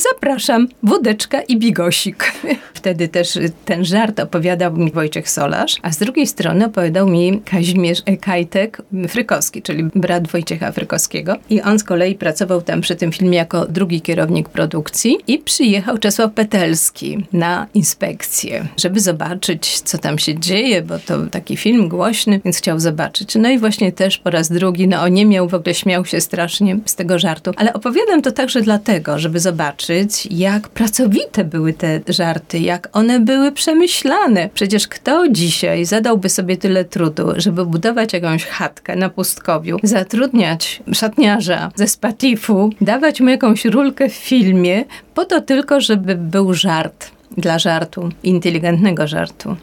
zapraszam, 0.00 0.68
wódeczka 0.82 1.42
i 1.42 1.56
bigosik. 1.56 2.32
Wtedy 2.74 3.08
też 3.08 3.38
ten 3.64 3.84
żart 3.84 4.20
opowiadał 4.20 4.76
mi 4.76 4.90
Wojciech 4.90 5.30
Solarz, 5.30 5.76
a 5.82 5.92
z 5.92 5.98
drugiej 5.98 6.26
strony 6.26 6.66
opowiadał 6.66 7.08
mi 7.08 7.40
Kazimierz 7.44 8.02
Kajtek 8.20 8.82
Frykowski, 9.08 9.62
czyli 9.62 9.84
brat 9.84 10.28
Wojciecha 10.28 10.72
Frykowskiego. 10.72 11.36
I 11.50 11.62
on 11.62 11.78
z 11.78 11.84
kolei 11.84 12.14
pracował 12.14 12.62
tam 12.62 12.80
przy 12.80 12.96
tym 12.96 13.12
filmie 13.12 13.38
jako 13.38 13.66
drugi 13.66 14.00
kierownik 14.00 14.48
produkcji 14.48 15.18
i 15.26 15.38
przyjechał 15.38 15.98
Czesław 15.98 16.32
Petelski 16.32 17.26
na 17.32 17.66
inspekcję, 17.74 18.66
żeby 18.76 18.89
zobaczyć, 18.98 19.80
co 19.80 19.98
tam 19.98 20.18
się 20.18 20.38
dzieje, 20.38 20.82
bo 20.82 20.98
to 20.98 21.26
taki 21.26 21.56
film 21.56 21.88
głośny, 21.88 22.40
więc 22.44 22.58
chciał 22.58 22.80
zobaczyć. 22.80 23.34
No 23.34 23.48
i 23.48 23.58
właśnie 23.58 23.92
też 23.92 24.18
po 24.18 24.30
raz 24.30 24.48
drugi, 24.52 24.88
no 24.88 25.02
on 25.02 25.12
nie 25.12 25.26
miał, 25.26 25.48
w 25.48 25.54
ogóle 25.54 25.74
śmiał 25.74 26.04
się 26.04 26.20
strasznie 26.20 26.78
z 26.86 26.94
tego 26.94 27.18
żartu, 27.18 27.50
ale 27.56 27.72
opowiadam 27.72 28.22
to 28.22 28.32
także 28.32 28.62
dlatego, 28.62 29.18
żeby 29.18 29.40
zobaczyć, 29.40 30.28
jak 30.30 30.68
pracowite 30.68 31.44
były 31.44 31.72
te 31.72 32.00
żarty, 32.08 32.58
jak 32.58 32.88
one 32.92 33.20
były 33.20 33.52
przemyślane. 33.52 34.48
Przecież 34.54 34.88
kto 34.88 35.28
dzisiaj 35.28 35.84
zadałby 35.84 36.28
sobie 36.28 36.56
tyle 36.56 36.84
trudu, 36.84 37.32
żeby 37.36 37.66
budować 37.66 38.12
jakąś 38.12 38.44
chatkę 38.44 38.96
na 38.96 39.08
pustkowiu, 39.08 39.78
zatrudniać 39.82 40.82
szatniarza 40.92 41.70
ze 41.74 41.88
Spatifu, 41.88 42.70
dawać 42.80 43.20
mu 43.20 43.28
jakąś 43.28 43.64
rulkę 43.64 44.08
w 44.08 44.14
filmie, 44.14 44.84
po 45.14 45.24
to 45.24 45.40
tylko, 45.40 45.80
żeby 45.80 46.14
był 46.14 46.54
żart 46.54 47.19
dla 47.36 47.58
żartu, 47.58 48.08
inteligentnego 48.22 49.06
żartu. 49.06 49.56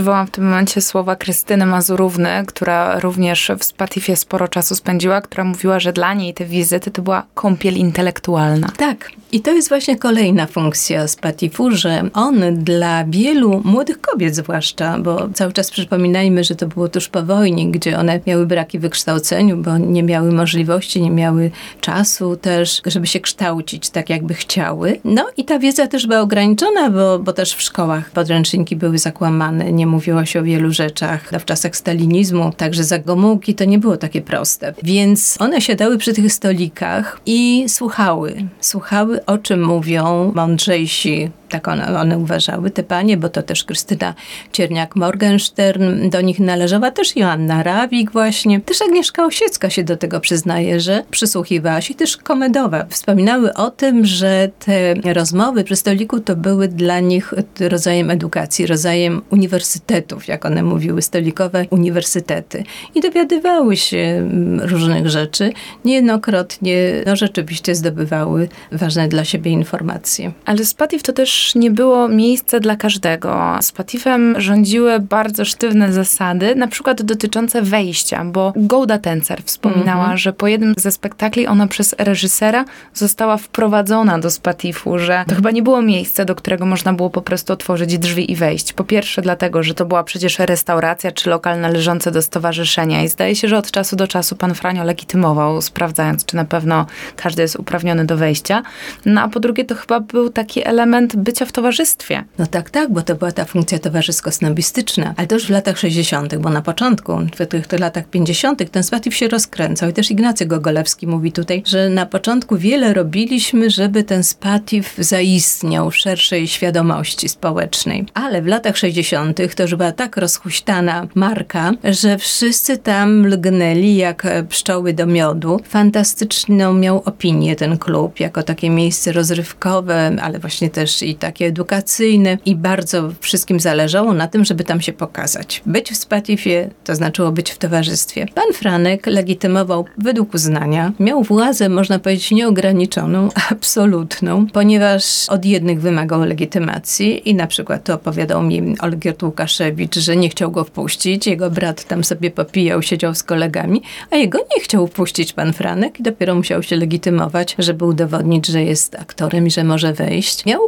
Przywołam 0.00 0.26
w 0.26 0.30
tym 0.30 0.44
momencie 0.44 0.80
słowa 0.80 1.16
Krystyny 1.16 1.66
Mazurówny, 1.66 2.44
która 2.46 3.00
również 3.00 3.52
w 3.58 3.64
Spatifie 3.64 4.16
sporo 4.16 4.48
czasu 4.48 4.74
spędziła, 4.74 5.20
która 5.20 5.44
mówiła, 5.44 5.80
że 5.80 5.92
dla 5.92 6.14
niej 6.14 6.34
te 6.34 6.44
wizyty 6.44 6.90
to 6.90 7.02
była 7.02 7.26
kąpiel 7.34 7.74
intelektualna. 7.74 8.68
Tak, 8.76 9.10
i 9.32 9.40
to 9.40 9.52
jest 9.52 9.68
właśnie 9.68 9.96
kolejna 9.96 10.46
funkcja 10.46 11.08
Spatifu, 11.08 11.70
że 11.70 12.02
on 12.14 12.40
dla 12.54 13.04
wielu 13.04 13.60
młodych 13.64 14.00
kobiet 14.00 14.36
zwłaszcza, 14.36 14.98
bo 14.98 15.28
cały 15.34 15.52
czas 15.52 15.70
przypominajmy, 15.70 16.44
że 16.44 16.54
to 16.54 16.66
było 16.66 16.88
tuż 16.88 17.08
po 17.08 17.22
wojnie, 17.22 17.70
gdzie 17.70 17.98
one 17.98 18.20
miały 18.26 18.46
braki 18.46 18.78
w 18.78 18.82
wykształceniu, 18.82 19.56
bo 19.56 19.78
nie 19.78 20.02
miały 20.02 20.32
możliwości, 20.32 21.02
nie 21.02 21.10
miały 21.10 21.50
czasu 21.80 22.36
też, 22.36 22.82
żeby 22.86 23.06
się 23.06 23.20
kształcić 23.20 23.90
tak, 23.90 24.10
jakby 24.10 24.34
chciały. 24.34 25.00
No 25.04 25.26
i 25.36 25.44
ta 25.44 25.58
wiedza 25.58 25.86
też 25.86 26.06
była 26.06 26.20
ograniczona, 26.20 26.90
bo, 26.90 27.18
bo 27.18 27.32
też 27.32 27.54
w 27.54 27.62
szkołach 27.62 28.10
podręczniki 28.10 28.76
były 28.76 28.98
zakłamane, 28.98 29.72
nie 29.72 29.89
mówiło 29.90 30.24
się 30.24 30.40
o 30.40 30.42
wielu 30.42 30.72
rzeczach. 30.72 31.30
W 31.40 31.44
czasach 31.44 31.76
stalinizmu, 31.76 32.52
także 32.56 32.84
za 32.84 32.98
Gomułki 32.98 33.54
to 33.54 33.64
nie 33.64 33.78
było 33.78 33.96
takie 33.96 34.20
proste. 34.22 34.74
Więc 34.82 35.36
one 35.40 35.60
siadały 35.60 35.98
przy 35.98 36.12
tych 36.12 36.32
stolikach 36.32 37.20
i 37.26 37.64
słuchały. 37.68 38.34
Słuchały, 38.60 39.24
o 39.24 39.38
czym 39.38 39.64
mówią 39.64 40.32
mądrzejsi 40.34 41.30
tak 41.50 41.68
one, 41.68 41.98
one 41.98 42.18
uważały, 42.18 42.70
te 42.70 42.82
panie, 42.82 43.16
bo 43.16 43.28
to 43.28 43.42
też 43.42 43.64
Krystyna 43.64 44.14
Cierniak-Morgenstern, 44.52 46.08
do 46.10 46.20
nich 46.20 46.40
należała 46.40 46.90
też 46.90 47.16
Joanna 47.16 47.62
Rawik 47.62 48.12
właśnie. 48.12 48.60
Też 48.60 48.82
Agnieszka 48.82 49.24
Osiecka 49.24 49.70
się 49.70 49.84
do 49.84 49.96
tego 49.96 50.20
przyznaje, 50.20 50.80
że 50.80 51.04
przysłuchiwała 51.10 51.80
się, 51.80 51.94
też 51.94 52.16
Komedowa. 52.16 52.86
Wspominały 52.88 53.54
o 53.54 53.70
tym, 53.70 54.04
że 54.04 54.50
te 54.58 54.94
rozmowy 55.14 55.64
przy 55.64 55.76
stoliku 55.76 56.20
to 56.20 56.36
były 56.36 56.68
dla 56.68 57.00
nich 57.00 57.34
rodzajem 57.60 58.10
edukacji, 58.10 58.66
rodzajem 58.66 59.22
uniwersytetów, 59.30 60.28
jak 60.28 60.44
one 60.46 60.62
mówiły, 60.62 61.02
stolikowe 61.02 61.66
uniwersytety. 61.70 62.64
I 62.94 63.00
dowiadywały 63.00 63.76
się 63.76 63.98
mm, 63.98 64.60
różnych 64.60 65.08
rzeczy. 65.08 65.52
Niejednokrotnie 65.84 66.92
no, 67.06 67.16
rzeczywiście 67.16 67.74
zdobywały 67.74 68.48
ważne 68.72 69.08
dla 69.08 69.24
siebie 69.24 69.50
informacje. 69.50 70.32
Ale 70.44 70.64
Spatif 70.64 71.02
to 71.02 71.12
też 71.12 71.39
nie 71.54 71.70
było 71.70 72.08
miejsca 72.08 72.60
dla 72.60 72.76
każdego. 72.76 73.58
Z 73.60 73.72
Patifem 73.72 74.40
rządziły 74.40 75.00
bardzo 75.00 75.44
sztywne 75.44 75.92
zasady, 75.92 76.54
na 76.54 76.68
przykład 76.68 77.02
dotyczące 77.02 77.62
wejścia, 77.62 78.24
bo 78.24 78.52
Golda 78.56 78.98
Tencer 78.98 79.42
wspominała, 79.42 80.04
mm 80.04 80.16
-hmm. 80.16 80.20
że 80.20 80.32
po 80.32 80.46
jednym 80.46 80.74
ze 80.76 80.92
spektakli 80.92 81.46
ona 81.46 81.66
przez 81.66 81.94
reżysera 81.98 82.64
została 82.94 83.36
wprowadzona 83.36 84.18
do 84.18 84.30
Spatifu, 84.30 84.98
że 84.98 85.24
to 85.28 85.34
chyba 85.34 85.50
nie 85.50 85.62
było 85.62 85.82
miejsce, 85.82 86.24
do 86.24 86.34
którego 86.34 86.66
można 86.66 86.92
było 86.92 87.10
po 87.10 87.22
prostu 87.22 87.52
otworzyć 87.52 87.98
drzwi 87.98 88.32
i 88.32 88.36
wejść. 88.36 88.72
Po 88.72 88.84
pierwsze 88.84 89.22
dlatego, 89.22 89.62
że 89.62 89.74
to 89.74 89.86
była 89.86 90.04
przecież 90.04 90.38
restauracja 90.38 91.12
czy 91.12 91.30
lokal 91.30 91.60
należący 91.60 92.10
do 92.10 92.22
stowarzyszenia 92.22 93.02
i 93.02 93.08
zdaje 93.08 93.36
się, 93.36 93.48
że 93.48 93.58
od 93.58 93.70
czasu 93.70 93.96
do 93.96 94.08
czasu 94.08 94.36
pan 94.36 94.54
Franio 94.54 94.84
legitymował, 94.84 95.62
sprawdzając, 95.62 96.24
czy 96.24 96.36
na 96.36 96.44
pewno 96.44 96.86
każdy 97.16 97.42
jest 97.42 97.56
uprawniony 97.56 98.04
do 98.04 98.16
wejścia. 98.16 98.62
No 99.06 99.20
a 99.20 99.28
po 99.28 99.40
drugie 99.40 99.64
to 99.64 99.74
chyba 99.74 100.00
był 100.00 100.30
taki 100.30 100.66
element 100.66 101.16
bycia 101.30 101.46
w 101.46 101.52
towarzystwie. 101.52 102.24
No 102.38 102.46
tak, 102.46 102.70
tak, 102.70 102.92
bo 102.92 103.02
to 103.02 103.14
była 103.14 103.32
ta 103.32 103.44
funkcja 103.44 103.78
towarzysko-snobistyczna, 103.78 105.14
ale 105.16 105.26
to 105.26 105.34
już 105.34 105.46
w 105.46 105.50
latach 105.50 105.78
60., 105.78 106.36
bo 106.36 106.50
na 106.50 106.62
początku, 106.62 107.18
w 107.18 107.46
tych, 107.46 107.66
tych 107.66 107.80
latach 107.80 108.08
50., 108.08 108.70
ten 108.70 108.82
spatyw 108.82 109.14
się 109.14 109.28
rozkręcał 109.28 109.88
i 109.88 109.92
też 109.92 110.10
Ignacy 110.10 110.46
Gogolewski 110.46 111.06
mówi 111.06 111.32
tutaj, 111.32 111.62
że 111.66 111.88
na 111.88 112.06
początku 112.06 112.56
wiele 112.56 112.94
robiliśmy, 112.94 113.70
żeby 113.70 114.04
ten 114.04 114.24
spatyw 114.24 114.94
zaistniał 114.98 115.90
w 115.90 115.96
szerszej 115.96 116.48
świadomości 116.48 117.28
społecznej. 117.28 118.06
Ale 118.14 118.42
w 118.42 118.46
latach 118.46 118.76
60. 118.76 119.40
to 119.56 119.62
już 119.62 119.74
była 119.74 119.92
tak 119.92 120.16
rozhuśtana 120.16 121.06
marka, 121.14 121.72
że 121.84 122.18
wszyscy 122.18 122.78
tam 122.78 123.26
lgnęli 123.26 123.96
jak 123.96 124.26
pszczoły 124.48 124.92
do 124.92 125.06
miodu. 125.06 125.60
Fantastyczną 125.64 126.74
miał 126.74 127.02
opinię 127.04 127.56
ten 127.56 127.78
klub, 127.78 128.20
jako 128.20 128.42
takie 128.42 128.70
miejsce 128.70 129.12
rozrywkowe, 129.12 130.16
ale 130.22 130.38
właśnie 130.38 130.70
też 130.70 131.02
i 131.02 131.14
takie 131.20 131.46
edukacyjne 131.46 132.38
i 132.46 132.56
bardzo 132.56 133.12
wszystkim 133.20 133.60
zależało 133.60 134.12
na 134.12 134.28
tym, 134.28 134.44
żeby 134.44 134.64
tam 134.64 134.80
się 134.80 134.92
pokazać. 134.92 135.62
Być 135.66 135.90
w 135.90 135.96
Spatifie 135.96 136.70
to 136.84 136.94
znaczyło 136.94 137.32
być 137.32 137.50
w 137.50 137.58
towarzystwie. 137.58 138.26
Pan 138.34 138.52
Franek 138.54 139.06
legitymował 139.06 139.84
według 139.98 140.34
uznania, 140.34 140.92
miał 141.00 141.22
władzę, 141.22 141.68
można 141.68 141.98
powiedzieć, 141.98 142.30
nieograniczoną, 142.30 143.28
absolutną, 143.50 144.46
ponieważ 144.46 145.28
od 145.28 145.44
jednych 145.44 145.80
wymagał 145.80 146.24
legitymacji 146.24 147.28
i 147.28 147.34
na 147.34 147.46
przykład 147.46 147.84
to 147.84 147.94
opowiadał 147.94 148.42
mi 148.42 148.78
Olgierd 148.78 149.22
Łukaszewicz, 149.22 149.98
że 149.98 150.16
nie 150.16 150.28
chciał 150.28 150.50
go 150.50 150.64
wpuścić, 150.64 151.26
jego 151.26 151.50
brat 151.50 151.84
tam 151.84 152.04
sobie 152.04 152.30
popijał, 152.30 152.82
siedział 152.82 153.14
z 153.14 153.22
kolegami, 153.22 153.82
a 154.10 154.16
jego 154.16 154.38
nie 154.38 154.62
chciał 154.62 154.86
wpuścić 154.86 155.32
pan 155.32 155.52
Franek 155.52 156.00
i 156.00 156.02
dopiero 156.02 156.34
musiał 156.34 156.62
się 156.62 156.76
legitymować, 156.76 157.54
żeby 157.58 157.84
udowodnić, 157.84 158.46
że 158.46 158.62
jest 158.62 158.94
aktorem 158.94 159.46
i 159.46 159.50
że 159.50 159.64
może 159.64 159.92
wejść. 159.92 160.46
Miał 160.46 160.60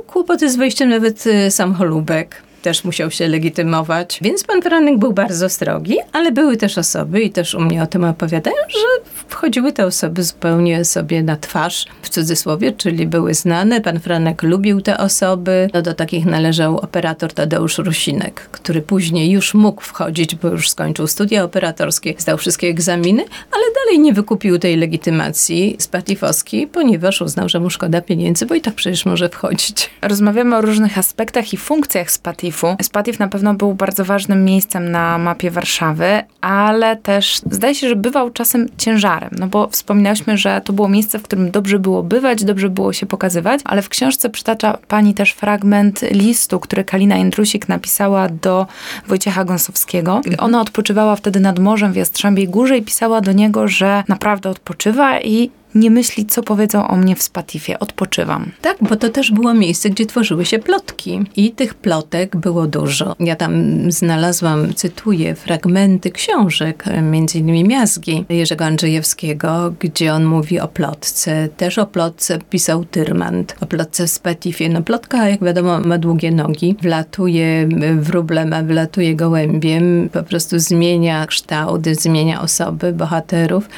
kłopoty 0.42 0.54
z 0.54 0.56
wejściem 0.56 0.88
nawet 0.88 1.26
y, 1.26 1.50
sam 1.50 1.74
Holubek 1.74 2.42
też 2.62 2.84
musiał 2.84 3.10
się 3.10 3.28
legitymować. 3.28 4.18
Więc 4.22 4.44
pan 4.44 4.62
Franek 4.62 4.98
był 4.98 5.12
bardzo 5.12 5.48
strogi, 5.48 5.96
ale 6.12 6.32
były 6.32 6.56
też 6.56 6.78
osoby, 6.78 7.22
i 7.22 7.30
też 7.30 7.54
u 7.54 7.60
mnie 7.60 7.82
o 7.82 7.86
tym 7.86 8.04
opowiadają, 8.04 8.56
że 8.68 9.10
wchodziły 9.28 9.72
te 9.72 9.86
osoby 9.86 10.22
zupełnie 10.22 10.84
sobie 10.84 11.22
na 11.22 11.36
twarz, 11.36 11.86
w 12.02 12.08
cudzysłowie, 12.08 12.72
czyli 12.72 13.06
były 13.06 13.34
znane. 13.34 13.80
Pan 13.80 14.00
Franek 14.00 14.42
lubił 14.42 14.80
te 14.80 14.98
osoby. 14.98 15.70
No, 15.74 15.82
do 15.82 15.94
takich 15.94 16.26
należał 16.26 16.78
operator 16.78 17.32
Tadeusz 17.32 17.78
Rusinek, 17.78 18.48
który 18.52 18.82
później 18.82 19.30
już 19.30 19.54
mógł 19.54 19.82
wchodzić, 19.82 20.34
bo 20.34 20.48
już 20.48 20.70
skończył 20.70 21.06
studia 21.06 21.44
operatorskie, 21.44 22.14
zdał 22.18 22.38
wszystkie 22.38 22.68
egzaminy, 22.68 23.24
ale 23.52 23.62
dalej 23.74 23.98
nie 23.98 24.12
wykupił 24.12 24.58
tej 24.58 24.76
legitymacji 24.76 25.76
spatifowskiej, 25.78 26.66
ponieważ 26.66 27.20
uznał, 27.20 27.48
że 27.48 27.60
mu 27.60 27.70
szkoda 27.70 28.00
pieniędzy, 28.00 28.46
bo 28.46 28.54
i 28.54 28.60
tak 28.60 28.74
przecież 28.74 29.06
może 29.06 29.28
wchodzić. 29.28 29.90
Rozmawiamy 30.02 30.56
o 30.56 30.60
różnych 30.60 30.98
aspektach 30.98 31.52
i 31.52 31.56
funkcjach 31.56 32.10
Spatif 32.10 32.51
Spatifu. 32.52 32.76
Spatif 32.82 33.18
na 33.18 33.28
pewno 33.28 33.54
był 33.54 33.74
bardzo 33.74 34.04
ważnym 34.04 34.44
miejscem 34.44 34.90
na 34.90 35.18
mapie 35.18 35.50
Warszawy, 35.50 36.22
ale 36.40 36.96
też 36.96 37.40
zdaje 37.50 37.74
się, 37.74 37.88
że 37.88 37.96
bywał 37.96 38.30
czasem 38.30 38.68
ciężarem, 38.78 39.30
no 39.38 39.46
bo 39.46 39.68
wspominałyśmy, 39.68 40.38
że 40.38 40.60
to 40.64 40.72
było 40.72 40.88
miejsce, 40.88 41.18
w 41.18 41.22
którym 41.22 41.50
dobrze 41.50 41.78
było 41.78 42.02
bywać, 42.02 42.44
dobrze 42.44 42.68
było 42.68 42.92
się 42.92 43.06
pokazywać, 43.06 43.60
ale 43.64 43.82
w 43.82 43.88
książce 43.88 44.30
przytacza 44.30 44.78
pani 44.88 45.14
też 45.14 45.32
fragment 45.32 46.02
listu, 46.10 46.60
który 46.60 46.84
Kalina 46.84 47.16
Jędrusik 47.16 47.68
napisała 47.68 48.28
do 48.28 48.66
Wojciecha 49.08 49.44
Gąsowskiego. 49.44 50.20
Ona 50.38 50.60
odpoczywała 50.60 51.16
wtedy 51.16 51.40
nad 51.40 51.58
morzem 51.58 51.92
w 51.92 51.96
Jastrzębiej 51.96 52.48
Górze 52.48 52.78
i 52.78 52.82
pisała 52.82 53.20
do 53.20 53.32
niego, 53.32 53.68
że 53.68 54.04
naprawdę 54.08 54.50
odpoczywa 54.50 55.20
i 55.20 55.50
nie 55.74 55.90
myśli, 55.90 56.26
co 56.26 56.42
powiedzą 56.42 56.88
o 56.88 56.96
mnie 56.96 57.16
w 57.16 57.22
Spatifie. 57.22 57.78
Odpoczywam. 57.78 58.50
Tak, 58.60 58.76
bo 58.80 58.96
to 58.96 59.08
też 59.08 59.30
było 59.30 59.54
miejsce, 59.54 59.90
gdzie 59.90 60.06
tworzyły 60.06 60.44
się 60.44 60.58
plotki. 60.58 61.20
I 61.36 61.50
tych 61.50 61.74
plotek 61.74 62.36
było 62.36 62.66
dużo. 62.66 63.16
Ja 63.20 63.36
tam 63.36 63.52
znalazłam, 63.92 64.74
cytuję, 64.74 65.34
fragmenty 65.34 66.10
książek, 66.10 66.84
między 67.02 67.38
innymi 67.38 67.64
Miazgi 67.64 68.24
Jerzego 68.28 68.64
Andrzejewskiego, 68.64 69.74
gdzie 69.80 70.14
on 70.14 70.24
mówi 70.24 70.60
o 70.60 70.68
plotce. 70.68 71.48
Też 71.56 71.78
o 71.78 71.86
plotce 71.86 72.38
pisał 72.50 72.84
Tyrmand, 72.84 73.56
o 73.60 73.66
plotce 73.66 74.06
w 74.06 74.10
Spatifie. 74.10 74.68
No 74.68 74.82
plotka, 74.82 75.28
jak 75.28 75.44
wiadomo, 75.44 75.80
ma 75.80 75.98
długie 75.98 76.30
nogi, 76.30 76.76
wlatuje 76.82 77.68
wróblem, 78.00 78.52
a 78.52 78.62
wylatuje 78.62 79.16
gołębiem, 79.16 80.08
po 80.12 80.22
prostu 80.22 80.58
zmienia 80.58 81.26
kształt, 81.26 81.86
zmienia 81.86 82.42
osoby, 82.42 82.92
bohaterów. 82.92 83.68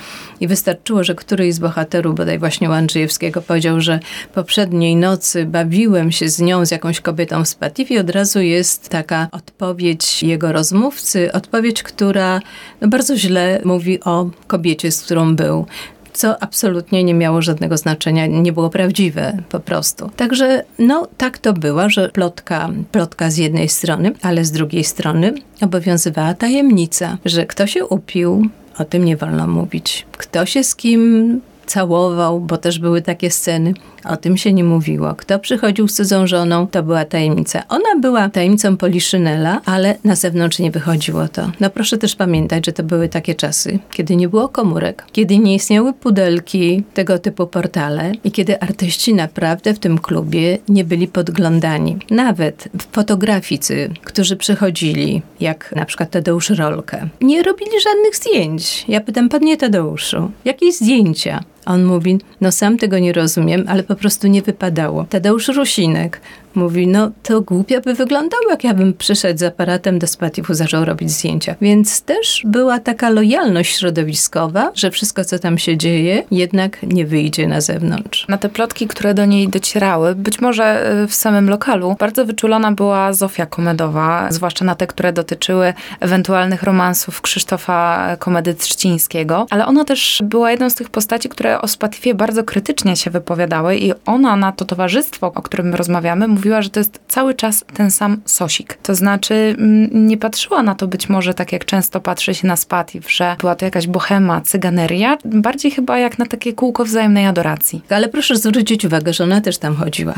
I 0.40 0.46
wystarczyło, 0.48 1.04
że 1.04 1.14
któryś 1.14 1.54
z 1.54 1.58
bohaterów, 1.58 1.83
bodaj 2.14 2.38
właśnie 2.38 2.70
u 2.70 2.72
Andrzejewskiego, 2.72 3.42
powiedział, 3.42 3.80
że 3.80 4.00
poprzedniej 4.34 4.96
nocy 4.96 5.44
bawiłem 5.44 6.12
się 6.12 6.28
z 6.28 6.40
nią, 6.40 6.66
z 6.66 6.70
jakąś 6.70 7.00
kobietą 7.00 7.44
w 7.44 7.48
Spatifie. 7.48 8.00
Od 8.00 8.10
razu 8.10 8.40
jest 8.40 8.88
taka 8.88 9.28
odpowiedź 9.32 10.22
jego 10.22 10.52
rozmówcy, 10.52 11.32
odpowiedź, 11.32 11.82
która 11.82 12.40
no, 12.80 12.88
bardzo 12.88 13.16
źle 13.16 13.60
mówi 13.64 14.00
o 14.00 14.30
kobiecie, 14.46 14.92
z 14.92 15.02
którą 15.02 15.36
był 15.36 15.66
co 16.14 16.42
absolutnie 16.42 17.04
nie 17.04 17.14
miało 17.14 17.42
żadnego 17.42 17.76
znaczenia, 17.76 18.26
nie 18.26 18.52
było 18.52 18.70
prawdziwe 18.70 19.38
po 19.48 19.60
prostu. 19.60 20.10
Także 20.16 20.64
no 20.78 21.08
tak 21.16 21.38
to 21.38 21.52
była, 21.52 21.88
że 21.88 22.08
plotka, 22.08 22.70
plotka 22.92 23.30
z 23.30 23.36
jednej 23.36 23.68
strony, 23.68 24.12
ale 24.22 24.44
z 24.44 24.52
drugiej 24.52 24.84
strony 24.84 25.34
obowiązywała 25.60 26.34
tajemnica, 26.34 27.18
że 27.24 27.46
kto 27.46 27.66
się 27.66 27.86
upił, 27.86 28.48
o 28.78 28.84
tym 28.84 29.04
nie 29.04 29.16
wolno 29.16 29.46
mówić. 29.46 30.06
Kto 30.12 30.46
się 30.46 30.64
z 30.64 30.76
kim 30.76 31.40
całował, 31.64 32.40
bo 32.40 32.58
też 32.58 32.78
były 32.78 33.02
takie 33.02 33.30
sceny. 33.30 33.74
O 34.04 34.16
tym 34.16 34.36
się 34.36 34.52
nie 34.52 34.64
mówiło. 34.64 35.14
Kto 35.14 35.38
przychodził 35.38 35.88
z 35.88 35.94
cudzą 35.94 36.26
żoną, 36.26 36.66
to 36.66 36.82
była 36.82 37.04
tajemnica. 37.04 37.62
Ona 37.68 38.00
była 38.00 38.28
tajemnicą 38.28 38.76
Poliszynela, 38.76 39.60
ale 39.64 39.96
na 40.04 40.16
zewnątrz 40.16 40.58
nie 40.58 40.70
wychodziło 40.70 41.28
to. 41.28 41.50
No 41.60 41.70
proszę 41.70 41.98
też 41.98 42.16
pamiętać, 42.16 42.66
że 42.66 42.72
to 42.72 42.82
były 42.82 43.08
takie 43.08 43.34
czasy, 43.34 43.78
kiedy 43.90 44.16
nie 44.16 44.28
było 44.28 44.48
komórek, 44.48 45.04
kiedy 45.12 45.38
nie 45.38 45.54
istniały 45.54 45.92
pudelki, 45.92 46.82
tego 46.94 47.18
typu 47.18 47.46
portale 47.46 48.12
i 48.24 48.32
kiedy 48.32 48.60
artyści 48.60 49.14
naprawdę 49.14 49.74
w 49.74 49.78
tym 49.78 49.98
klubie 49.98 50.58
nie 50.68 50.84
byli 50.84 51.08
podglądani. 51.08 51.96
Nawet 52.10 52.68
fotograficy, 52.92 53.90
którzy 54.04 54.36
przychodzili, 54.36 55.22
jak 55.40 55.74
na 55.76 55.84
przykład 55.84 56.10
Tadeusz 56.10 56.50
Rolkę, 56.50 57.08
nie 57.20 57.42
robili 57.42 57.70
żadnych 57.84 58.16
zdjęć. 58.16 58.84
Ja 58.88 59.00
pytam, 59.00 59.28
panie 59.28 59.56
Tadeuszu, 59.56 60.30
jakie 60.44 60.72
zdjęcia? 60.72 61.40
On 61.66 61.84
mówi, 61.84 62.18
no 62.40 62.52
sam 62.52 62.78
tego 62.78 62.98
nie 62.98 63.12
rozumiem, 63.12 63.64
ale 63.68 63.82
po 63.82 63.93
prostu 63.96 64.26
nie 64.26 64.42
wypadało. 64.42 65.04
Tadeusz 65.04 65.48
Rusinek 65.48 66.20
mówi, 66.56 66.86
no 66.86 67.10
to 67.22 67.40
głupio 67.40 67.80
by 67.80 67.94
wyglądało, 67.94 68.50
jak 68.50 68.64
ja 68.64 68.74
bym 68.74 68.94
przyszedł 68.94 69.38
z 69.38 69.42
aparatem 69.42 69.98
do 69.98 70.06
Spatifu, 70.06 70.54
zaczął 70.54 70.84
robić 70.84 71.10
zdjęcia. 71.10 71.54
Więc 71.60 72.02
też 72.02 72.42
była 72.44 72.78
taka 72.78 73.10
lojalność 73.10 73.76
środowiskowa, 73.76 74.72
że 74.74 74.90
wszystko, 74.90 75.24
co 75.24 75.38
tam 75.38 75.58
się 75.58 75.76
dzieje, 75.76 76.22
jednak 76.30 76.82
nie 76.82 77.06
wyjdzie 77.06 77.46
na 77.46 77.60
zewnątrz. 77.60 78.28
Na 78.28 78.38
te 78.38 78.48
plotki, 78.48 78.86
które 78.86 79.14
do 79.14 79.24
niej 79.24 79.48
docierały, 79.48 80.14
być 80.14 80.40
może 80.40 80.92
y, 81.04 81.06
w 81.06 81.14
samym 81.14 81.50
lokalu, 81.50 81.96
bardzo 81.98 82.24
wyczulona 82.24 82.72
była 82.72 83.12
Zofia 83.12 83.46
Komedowa, 83.46 84.32
zwłaszcza 84.32 84.64
na 84.64 84.74
te, 84.74 84.86
które 84.86 85.12
dotyczyły 85.12 85.74
ewentualnych 86.00 86.62
romansów 86.62 87.20
Krzysztofa 87.20 88.16
Komedy 88.18 88.54
Trzcińskiego, 88.54 89.46
ale 89.50 89.66
ona 89.66 89.84
też 89.84 90.22
była 90.24 90.50
jedną 90.50 90.70
z 90.70 90.74
tych 90.74 90.90
postaci, 90.90 91.28
które 91.28 91.60
o 91.60 91.68
Spatifie 91.68 92.14
bardzo 92.14 92.44
krytycznie 92.44 92.96
się 92.96 93.10
wypowiadały 93.10 93.76
i 93.76 93.92
ona 94.06 94.36
na 94.36 94.52
to 94.52 94.64
towarzystwo, 94.64 95.26
o 95.26 95.42
którym 95.42 95.74
rozmawiamy, 95.74 96.28
mówiła, 96.44 96.62
że 96.62 96.70
to 96.70 96.80
jest 96.80 97.00
cały 97.08 97.34
czas 97.34 97.64
ten 97.74 97.90
sam 97.90 98.20
sosik. 98.24 98.78
To 98.82 98.94
znaczy 98.94 99.34
mm, 99.34 100.06
nie 100.08 100.18
patrzyła 100.18 100.62
na 100.62 100.74
to 100.74 100.86
być 100.86 101.08
może 101.08 101.34
tak, 101.34 101.52
jak 101.52 101.64
często 101.64 102.00
patrzy 102.00 102.34
się 102.34 102.46
na 102.46 102.56
Spatif, 102.56 103.12
że 103.12 103.36
była 103.40 103.54
to 103.54 103.64
jakaś 103.64 103.86
bohema, 103.86 104.40
cyganeria, 104.40 105.18
bardziej 105.24 105.70
chyba 105.70 105.98
jak 105.98 106.18
na 106.18 106.26
takie 106.26 106.52
kółko 106.52 106.84
wzajemnej 106.84 107.26
adoracji. 107.26 107.82
Ale 107.90 108.08
proszę 108.08 108.36
zwrócić 108.36 108.84
uwagę, 108.84 109.12
że 109.12 109.24
ona 109.24 109.40
też 109.40 109.58
tam 109.58 109.76
chodziła. 109.76 110.14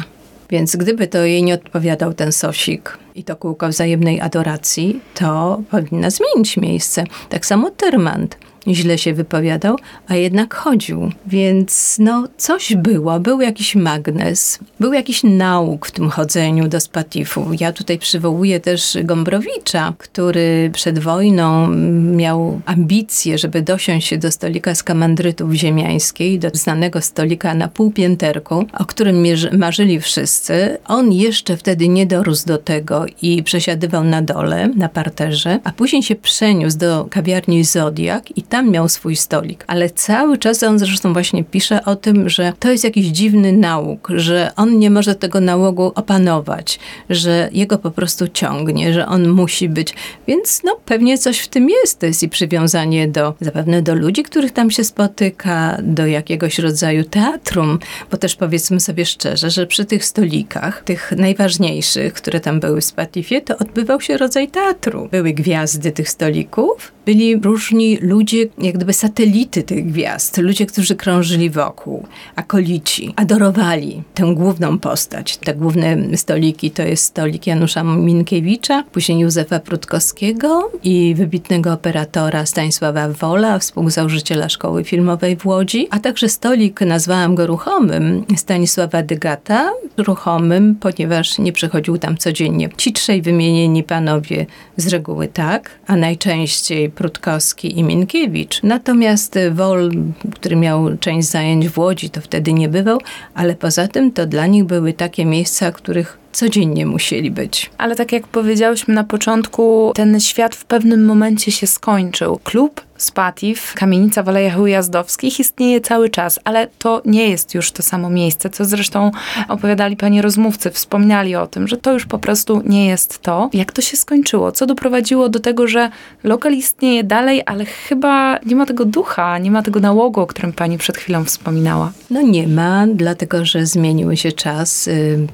Więc 0.51 0.77
gdyby 0.77 1.07
to 1.07 1.19
jej 1.19 1.43
nie 1.43 1.55
odpowiadał 1.55 2.15
ten 2.15 2.33
sosik 2.33 2.99
i 3.15 3.25
to 3.25 3.37
kółko 3.37 3.69
wzajemnej 3.69 4.21
adoracji, 4.21 5.01
to 5.15 5.63
powinna 5.71 6.11
zmienić 6.11 6.57
miejsce. 6.57 7.05
Tak 7.29 7.47
samo 7.47 7.71
Tyrmand 7.71 8.37
źle 8.75 8.99
się 8.99 9.15
wypowiadał, 9.15 9.77
a 10.09 10.17
jednak 10.17 10.55
chodził. 10.55 11.13
Więc 11.27 11.97
no, 11.99 12.25
coś 12.37 12.75
było, 12.75 13.21
był 13.21 13.41
jakiś 13.41 13.75
magnes, 13.75 14.59
był 14.81 14.93
jakiś 14.93 15.23
nauk 15.23 15.87
w 15.87 15.91
tym 15.91 16.11
chodzeniu 16.11 16.69
do 16.69 16.81
Spatifu. 16.81 17.47
Ja 17.61 17.73
tutaj 17.73 17.99
przywołuję 17.99 18.61
też 18.61 18.99
Gombrowicza, 19.05 19.95
który 19.99 20.71
przed 20.73 20.99
wojną 20.99 21.69
miał 22.17 22.61
ambicje, 22.67 23.39
żeby 23.39 23.63
dosiąść 23.63 24.09
się 24.09 24.19
do 24.19 24.31
stolika 24.31 24.75
z 24.75 24.83
kamandrytów 24.83 25.53
ziemiańskiej, 25.53 26.39
do 26.39 26.51
znanego 26.53 27.01
stolika 27.01 27.55
na 27.55 27.69
półpięterku, 27.69 28.65
o 28.79 28.85
którym 28.85 29.27
marzyli 29.53 30.01
wszyscy. 30.01 30.79
On 30.89 31.13
jeszcze 31.13 31.57
wtedy 31.57 31.89
nie 31.89 32.07
dorósł 32.07 32.47
do 32.47 32.59
tego 32.59 33.07
i 33.23 33.43
przesiadywał 33.43 34.05
na 34.05 34.23
dole, 34.23 34.69
na 34.77 34.89
parterze, 34.89 35.61
a 35.65 35.73
później 35.73 36.03
się 36.03 36.17
przeniósł 36.17 36.79
do 36.79 37.07
kawiarni 37.11 37.65
Zodiak 37.65 38.39
i 38.39 38.43
tam 38.43 38.56
tam 38.57 38.71
miał 38.71 38.89
swój 38.89 39.17
stolik, 39.17 39.65
ale 39.67 39.91
cały 39.91 40.39
czas 40.39 40.63
on 40.63 40.79
zresztą 40.79 41.13
właśnie 41.13 41.45
pisze 41.45 41.85
o 41.85 41.97
tym, 41.97 42.29
że 42.29 42.53
to 42.59 42.71
jest 42.71 42.85
jakiś 42.85 43.07
dziwny 43.07 43.53
nauk, 43.53 44.09
że 44.15 44.51
on 44.57 44.79
nie 44.79 44.91
może 44.91 45.15
tego 45.15 45.41
nałogu 45.41 45.93
opanować, 45.95 46.79
że 47.11 47.49
jego 47.53 47.79
po 47.79 47.91
prostu 47.91 48.29
ciągnie, 48.29 48.93
że 48.93 49.07
on 49.07 49.29
musi 49.29 49.69
być. 49.69 49.95
Więc 50.27 50.63
no 50.65 50.77
pewnie 50.85 51.19
coś 51.19 51.39
w 51.39 51.49
tym 51.49 51.71
jest. 51.71 51.99
To 51.99 52.07
jest 52.07 52.23
i 52.23 52.29
przywiązanie 52.29 53.09
do, 53.09 53.35
zapewne 53.41 53.83
do 53.83 53.95
ludzi, 53.95 54.23
których 54.23 54.53
tam 54.53 54.71
się 54.71 54.85
spotyka, 54.85 55.79
do 55.83 56.07
jakiegoś 56.07 56.59
rodzaju 56.59 57.05
teatrum, 57.05 57.79
bo 58.11 58.17
też 58.17 58.37
powiedzmy 58.37 58.81
sobie 58.81 59.07
szczerze, 59.07 59.51
że 59.51 59.67
przy 59.67 59.85
tych 59.85 60.05
stolikach, 60.05 60.83
tych 60.83 61.13
najważniejszych, 61.17 62.13
które 62.13 62.41
tam 62.41 62.61
były 62.61 62.81
w 62.81 62.85
Spatifie, 62.85 63.41
to 63.41 63.59
odbywał 63.59 64.01
się 64.01 64.17
rodzaj 64.17 64.49
teatru. 64.49 65.09
Były 65.11 65.33
gwiazdy 65.33 65.93
tych 65.93 66.11
stolików, 66.11 66.93
byli 67.07 67.37
różni 67.37 67.99
ludzie, 68.01 68.46
jak 68.59 68.75
gdyby 68.75 68.93
satelity 68.93 69.63
tych 69.63 69.87
gwiazd, 69.87 70.39
ludzie, 70.39 70.67
którzy 70.67 70.97
krążyli 70.97 71.51
wokół, 71.51 72.07
akolici, 72.37 73.15
adorowali 73.17 74.03
tę 74.15 74.35
główną 74.35 74.79
postać. 74.79 75.37
Te 75.37 75.55
główne 75.55 76.17
stoliki 76.17 76.71
to 76.71 76.83
jest 76.83 77.05
stolik 77.05 77.47
Janusza 77.47 77.83
Minkiewicza, 77.85 78.85
później 78.93 79.19
Józefa 79.19 79.61
Prutkowskiego 79.61 80.71
i 80.83 81.15
wybitnego 81.15 81.73
operatora 81.73 82.47
Stanisława 82.47 83.09
Wola, 83.09 83.59
współzałożyciela 83.59 84.49
Szkoły 84.49 84.85
Filmowej 84.85 85.37
w 85.37 85.47
Łodzi, 85.47 85.89
a 85.91 85.99
także 85.99 86.29
stolik, 86.29 86.81
nazwałam 86.81 87.35
go 87.35 87.47
ruchomym, 87.47 88.25
Stanisława 88.37 89.03
Dygata, 89.03 89.71
ruchomym, 89.97 90.75
ponieważ 90.81 91.39
nie 91.39 91.53
przychodził 91.53 91.99
tam 91.99 92.17
codziennie. 92.17 92.69
Ci 92.77 92.93
trzej 92.93 93.23
wymienieni 93.23 93.83
panowie 93.83 94.47
z 94.77 94.87
reguły 94.87 95.29
tak, 95.29 95.71
a 95.87 95.97
najczęściej 95.97 96.91
Prutkowski 96.91 97.79
i 97.79 97.85
Minkiewicz. 97.85 98.36
Natomiast 98.63 99.39
Wol, 99.53 99.91
który 100.35 100.57
miał 100.57 100.99
część 100.99 101.29
zajęć 101.29 101.69
w 101.69 101.79
Łodzi, 101.79 102.11
to 102.11 102.21
wtedy 102.21 102.53
nie 102.53 102.69
bywał, 102.69 103.01
ale 103.35 103.55
poza 103.55 103.89
tym 103.89 104.13
to 104.13 104.27
dla 104.27 104.47
nich 104.47 104.65
były 104.65 104.93
takie 104.93 105.25
miejsca, 105.25 105.73
których 105.73 106.19
codziennie 106.37 106.87
musieli 106.87 107.31
być. 107.31 107.71
Ale 107.79 107.97
tak 107.97 108.13
jak 108.13 108.29
powiedziałyśmy 108.29 108.95
na 108.95 109.05
początku, 109.05 109.93
ten 109.95 110.21
świat 110.21 110.55
w 110.55 110.65
pewnym 110.65 111.05
momencie 111.05 111.53
się 111.53 111.67
skończył. 111.67 112.41
Klub 112.45 112.87
Spatif, 112.97 113.75
kamienica 113.75 114.23
w 114.23 114.29
Alejach 114.29 114.59
Ujazdowskich 114.59 115.41
istnieje 115.41 115.81
cały 115.81 116.09
czas, 116.09 116.41
ale 116.45 116.69
to 116.79 117.03
nie 117.05 117.29
jest 117.29 117.55
już 117.55 117.73
to 117.73 117.83
samo 117.83 118.11
miejsce, 118.11 118.51
co 118.51 118.65
zresztą 118.65 119.11
opowiadali 119.49 119.97
pani 119.97 120.23
rozmówcy, 120.23 120.71
wspomniali 120.71 121.37
o 121.37 121.47
tym, 121.47 121.69
że 121.69 121.77
to 121.77 121.93
już 121.93 122.07
po 122.07 122.19
prostu 122.19 122.63
nie 122.65 122.87
jest 122.87 123.19
to. 123.19 123.51
Jak 123.53 123.73
to 123.73 123.83
się 123.83 123.97
skończyło? 123.97 124.53
Co 124.53 124.67
doprowadziło 124.67 125.29
do 125.29 125.41
tego, 125.41 125.69
że 125.69 125.91
lokal 126.25 126.55
istnieje 126.55 127.05
dalej, 127.05 127.43
ale 127.47 127.65
chyba 127.65 128.39
nie 128.47 128.57
ma 128.57 128.67
tego 128.67 128.85
ducha, 128.85 129.39
nie 129.39 129.51
ma 129.51 129.63
tego 129.63 129.81
nałogu, 129.81 130.21
o 130.21 130.27
którym 130.27 130.53
pani 130.53 130.79
przed 130.79 130.97
chwilą 130.97 131.25
wspominała? 131.25 131.93
No 132.11 132.23
nie 132.23 132.49
ma, 132.49 132.87
dlatego 132.95 133.45
że 133.45 133.67
zmieniły 133.67 134.17
się 134.17 134.33
czas. 134.33 134.89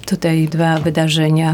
Tutaj 0.07 0.49
dwa 0.49 0.79
wydarzenia 0.79 0.92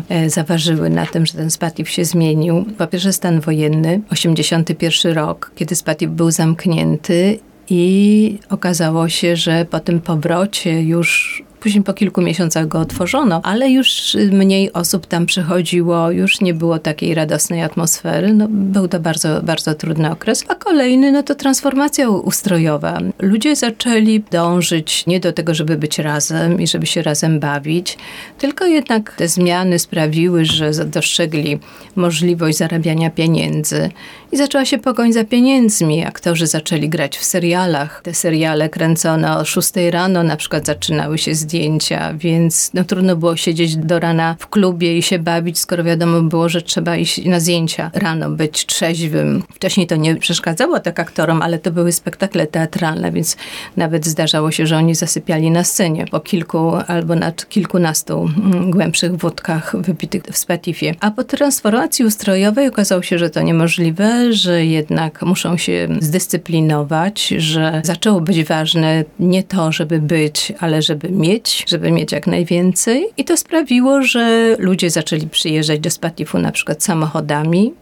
e, 0.09 0.31
zaważyły 0.31 0.91
na 0.91 1.07
tym, 1.07 1.27
że 1.27 1.33
ten 1.33 1.51
Spatif 1.51 1.91
się 1.91 2.05
zmienił. 2.05 2.65
Po 2.79 2.87
pierwsze 2.87 3.13
stan 3.13 3.41
wojenny, 3.41 4.01
81 4.11 5.13
rok, 5.13 5.51
kiedy 5.55 5.75
Spatif 5.75 6.11
był 6.11 6.31
zamknięty 6.31 7.39
i 7.71 8.39
okazało 8.51 9.09
się, 9.09 9.37
że 9.37 9.65
po 9.65 9.81
tym 9.81 10.01
powrocie 10.01 10.83
już 10.83 11.43
Później 11.61 11.85
po 11.85 11.95
kilku 11.95 12.23
miesiącach 12.23 12.69
go 12.69 12.81
otworzono, 12.81 13.41
ale 13.43 13.71
już 13.71 14.17
mniej 14.33 14.73
osób 14.73 15.07
tam 15.07 15.27
przychodziło, 15.27 16.11
już 16.11 16.41
nie 16.41 16.55
było 16.55 16.79
takiej 16.79 17.15
radosnej 17.15 17.63
atmosfery. 17.63 18.35
No, 18.35 18.47
był 18.51 18.89
to 18.89 19.01
bardzo, 19.01 19.43
bardzo 19.43 19.75
trudny 19.75 20.11
okres. 20.11 20.45
A 20.49 20.55
kolejny, 20.55 21.13
no 21.13 21.23
to 21.23 21.35
transformacja 21.35 22.11
ustrojowa. 22.11 22.99
Ludzie 23.19 23.57
zaczęli 23.57 24.23
dążyć 24.31 25.07
nie 25.07 25.21
do 25.21 25.33
tego, 25.33 25.55
żeby 25.55 25.77
być 25.77 25.99
razem 25.99 26.61
i 26.61 26.67
żeby 26.67 26.87
się 26.87 27.03
razem 27.03 27.41
bawić, 27.41 27.99
tylko 28.39 28.67
jednak 28.67 29.15
te 29.17 29.29
zmiany 29.29 29.79
sprawiły, 29.79 30.45
że 30.45 30.71
dostrzegli 30.85 31.59
możliwość 31.97 32.59
zarabiania 32.59 33.11
pieniędzy 33.11 33.91
i 34.33 34.37
zaczęła 34.37 34.65
się 34.65 34.79
pogoń 34.79 35.13
za 35.13 35.25
pieniędzmi. 35.25 36.05
Aktorzy 36.05 36.47
zaczęli 36.47 36.89
grać 36.89 37.19
w 37.19 37.25
serialach. 37.25 38.01
Te 38.05 38.15
seriale 38.15 38.69
kręcone 38.69 39.37
o 39.37 39.45
6 39.45 39.71
rano 39.91 40.23
na 40.23 40.37
przykład 40.37 40.67
zaczynały 40.67 41.19
się 41.19 41.35
z 41.35 41.47
zdjęcia, 41.49 42.15
więc 42.15 42.71
no, 42.75 42.85
trudno 42.85 43.17
było 43.17 43.37
siedzieć 43.37 43.77
do 43.77 44.01
rana 44.01 44.37
w 44.39 44.47
klubie 44.49 44.99
i 44.99 45.03
się 45.03 45.19
bawić, 45.19 45.59
skoro 45.59 45.85
wiadomo 45.85 46.23
było, 46.23 46.49
że 46.49 46.63
trzeba 46.63 46.97
iść 46.97 47.25
na 47.25 47.41
zdjęcia 47.41 47.91
rano, 47.95 48.31
być 48.31 48.67
trzeźwym. 48.67 49.43
Wcześniej 49.55 49.87
to 49.87 49.97
nie 49.97 50.17
przeszkadzało 50.17 50.81
tak 50.81 51.01
aktorom, 51.01 51.43
ale 51.43 51.59
to 51.59 51.71
były 51.71 51.93
spektakle 51.93 52.47
teatralne, 52.47 53.13
więc 53.13 53.37
nawet 53.77 54.07
zdarzało 54.07 54.51
się, 54.51 54.67
że 54.67 54.77
oni 54.77 54.95
zasypiali 54.95 55.51
na 55.51 55.65
scenie 55.65 56.05
po 56.11 56.21
kilku 56.21 56.73
albo 56.87 57.15
nad 57.15 57.49
kilkunastu 57.49 58.31
mm, 58.45 58.71
głębszych 58.71 59.17
wódkach 59.17 59.77
wypitych 59.77 60.23
w 60.23 60.39
Spatifie. 60.39 60.95
A 61.01 61.11
po 61.11 61.25
transformacji 61.25 62.05
ustrojowej 62.05 62.69
okazało 62.69 63.03
się, 63.03 63.19
że 63.19 63.31
to 63.31 63.43
niemożliwe, 63.43 64.33
że 64.33 64.67
jednak 64.67 65.23
muszą 65.23 65.57
się 65.57 65.89
zdyscyplinować, 66.01 67.29
że 67.29 67.81
zaczęło 67.85 68.21
być 68.21 68.45
ważne 68.45 69.05
nie 69.21 69.43
to, 69.43 69.73
żeby 69.73 69.99
być, 70.01 70.53
ale 70.61 70.83
żeby 70.83 71.09
mieć 71.11 71.38
mieć, 71.39 71.65
żeby 71.69 71.91
mieć 71.91 72.13
jak 72.13 72.27
najwięcej. 72.27 73.07
I 73.17 73.25
to 73.25 73.37
sprawiło, 73.37 74.03
że 74.03 74.57
ludzie 74.59 74.91
zaczęli 74.91 75.27
przyjeżdżać 75.27 75.81
do 75.81 75.91
Spatifu 75.91 76.39
na 76.39 76.53
przykład 76.53 76.85
samochodami, 76.85 77.75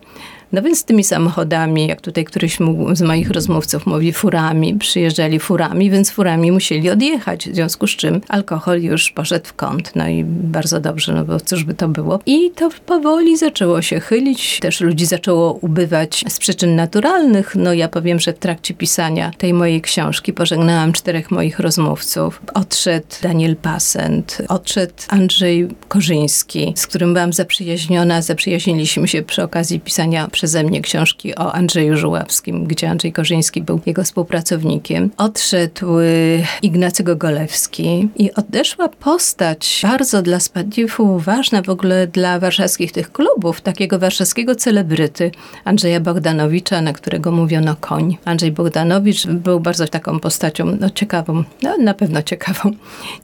no 0.52 0.62
więc 0.62 0.84
tymi 0.84 1.04
samochodami, 1.04 1.86
jak 1.86 2.00
tutaj 2.00 2.24
któryś 2.24 2.58
z 2.92 3.02
moich 3.02 3.30
rozmówców 3.30 3.86
mówi, 3.86 4.12
furami, 4.12 4.74
przyjeżdżali 4.74 5.40
furami, 5.40 5.90
więc 5.90 6.10
furami 6.10 6.52
musieli 6.52 6.90
odjechać, 6.90 7.48
w 7.48 7.54
związku 7.54 7.86
z 7.86 7.90
czym 7.90 8.20
alkohol 8.28 8.82
już 8.82 9.10
poszedł 9.10 9.46
w 9.46 9.52
kąt. 9.52 9.92
No 9.96 10.08
i 10.08 10.24
bardzo 10.24 10.80
dobrze, 10.80 11.12
no 11.12 11.24
bo 11.24 11.40
cóż 11.40 11.64
by 11.64 11.74
to 11.74 11.88
było. 11.88 12.20
I 12.26 12.50
to 12.50 12.70
powoli 12.86 13.36
zaczęło 13.36 13.82
się 13.82 14.00
chylić, 14.00 14.60
też 14.60 14.80
ludzi 14.80 15.06
zaczęło 15.06 15.52
ubywać 15.52 16.24
z 16.28 16.38
przyczyn 16.38 16.76
naturalnych. 16.76 17.56
No 17.56 17.72
ja 17.72 17.88
powiem, 17.88 18.20
że 18.20 18.32
w 18.32 18.38
trakcie 18.38 18.74
pisania 18.74 19.30
tej 19.38 19.54
mojej 19.54 19.80
książki 19.80 20.32
pożegnałam 20.32 20.92
czterech 20.92 21.30
moich 21.30 21.58
rozmówców. 21.58 22.42
Odszedł 22.54 23.06
Daniel 23.22 23.56
Pasent, 23.56 24.38
odszedł 24.48 24.94
Andrzej 25.08 25.68
Korzyński, 25.88 26.72
z 26.76 26.86
którym 26.86 27.14
byłam 27.14 27.32
zaprzyjaźniona. 27.32 28.22
Zaprzyjaźniliśmy 28.22 29.08
się 29.08 29.22
przy 29.22 29.42
okazji 29.42 29.80
pisania 29.80 30.28
przeze 30.36 30.64
mnie 30.64 30.80
książki 30.80 31.34
o 31.34 31.52
Andrzeju 31.52 31.96
Żuławskim, 31.96 32.64
gdzie 32.64 32.90
Andrzej 32.90 33.12
Korzyński 33.12 33.62
był 33.62 33.80
jego 33.86 34.04
współpracownikiem. 34.04 35.10
Odszedł 35.16 35.98
y, 35.98 36.42
Ignacy 36.62 37.02
Gogolewski 37.02 38.08
i 38.16 38.34
odeszła 38.34 38.88
postać 38.88 39.80
bardzo 39.82 40.22
dla 40.22 40.40
Spadifu 40.40 41.18
ważna 41.18 41.62
w 41.62 41.68
ogóle 41.68 42.06
dla 42.06 42.38
warszawskich 42.38 42.92
tych 42.92 43.12
klubów, 43.12 43.60
takiego 43.60 43.98
warszawskiego 43.98 44.54
celebryty 44.54 45.30
Andrzeja 45.64 46.00
Bogdanowicza, 46.00 46.82
na 46.82 46.92
którego 46.92 47.32
mówiono 47.32 47.76
koń. 47.80 48.16
Andrzej 48.24 48.52
Bogdanowicz 48.52 49.26
był 49.26 49.60
bardzo 49.60 49.86
taką 49.86 50.20
postacią 50.20 50.76
no, 50.80 50.90
ciekawą, 50.90 51.44
no, 51.62 51.76
na 51.78 51.94
pewno 51.94 52.22
ciekawą. 52.22 52.70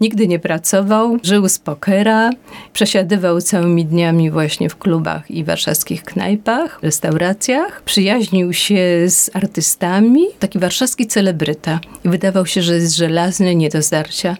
Nigdy 0.00 0.28
nie 0.28 0.38
pracował, 0.38 1.18
żył 1.22 1.48
z 1.48 1.58
pokera, 1.58 2.30
przesiadywał 2.72 3.40
całymi 3.40 3.84
dniami 3.86 4.30
właśnie 4.30 4.68
w 4.68 4.78
klubach 4.78 5.30
i 5.30 5.44
warszawskich 5.44 6.04
knajpach, 6.04 6.78
restauracjach, 7.02 7.82
przyjaźnił 7.82 8.52
się 8.52 8.76
z 9.08 9.30
artystami, 9.34 10.24
taki 10.38 10.58
warszawski 10.58 11.06
celebryta 11.06 11.80
i 12.04 12.08
wydawał 12.08 12.46
się, 12.46 12.62
że 12.62 12.74
jest 12.74 12.96
żelazny, 12.96 13.54
nie 13.54 13.68
do 13.68 13.82
zdarcia. 13.82 14.36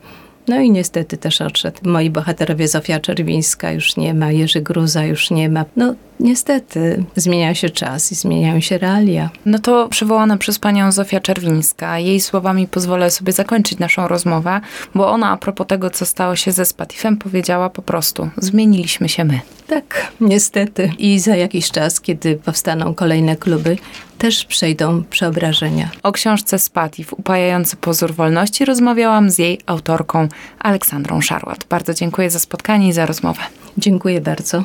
No 0.48 0.61
i 0.61 0.70
niestety 0.70 1.16
też 1.16 1.40
odszedł. 1.40 1.78
Moi 1.83 2.11
bohaterowie 2.11 2.68
Zofia 2.68 3.00
Czerwińska 3.00 3.72
już 3.72 3.96
nie 3.96 4.14
ma, 4.14 4.33
Jerzy 4.33 4.61
Gruza 4.61 5.05
już 5.05 5.31
nie 5.31 5.48
ma. 5.48 5.64
No 5.76 5.94
niestety 6.20 7.05
zmienia 7.16 7.55
się 7.55 7.70
czas 7.70 8.12
i 8.12 8.14
zmieniają 8.14 8.61
się 8.61 8.78
realia. 8.78 9.31
No 9.46 9.59
to 9.59 9.88
przywołana 9.88 10.37
przez 10.37 10.59
panią 10.59 10.92
Zofia 10.92 11.20
Czerwińska. 11.20 11.98
Jej 11.98 12.20
słowami 12.20 12.66
pozwolę 12.66 13.11
sobie 13.11 13.33
zakończyć 13.33 13.78
naszą 13.78 14.09
rozmowę, 14.09 14.61
bo 14.94 15.11
ona 15.11 15.31
a 15.31 15.37
propos 15.37 15.66
tego, 15.66 15.90
co 15.90 16.07
stało 16.07 16.37
się 16.37 16.52
ze 16.52 16.64
Spatifem, 16.64 17.16
powiedziała 17.16 17.70
po 17.70 17.83
prostu, 17.83 18.31
zmieniliśmy 18.37 19.09
się 19.09 19.24
my. 19.24 19.40
Tak, 19.66 20.12
niestety. 20.20 20.92
I 20.98 21.18
za 21.18 21.37
jakiś 21.37 21.70
czas, 21.70 22.00
kiedy 22.00 22.37
powstaną 22.37 22.94
kolejne 22.94 23.37
kluby, 23.37 23.76
też 24.22 24.44
przejdą 24.44 25.04
przeobrażenia. 25.11 25.90
O 26.02 26.12
książce 26.12 26.58
Spatif, 26.58 27.12
upajający 27.12 27.76
pozór 27.76 28.14
wolności, 28.14 28.64
rozmawiałam 28.64 29.30
z 29.30 29.38
jej 29.38 29.61
autorką 29.66 30.28
Aleksandrą 30.58 31.20
Szarłat. 31.20 31.64
Bardzo 31.68 31.94
dziękuję 31.94 32.30
za 32.30 32.38
spotkanie 32.38 32.88
i 32.88 32.92
za 32.92 33.06
rozmowę. 33.06 33.40
Dziękuję 33.78 34.20
bardzo. 34.20 34.64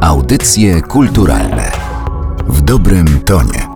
Audycje 0.00 0.82
kulturalne 0.82 1.72
w 2.48 2.60
dobrym 2.60 3.20
tonie. 3.20 3.67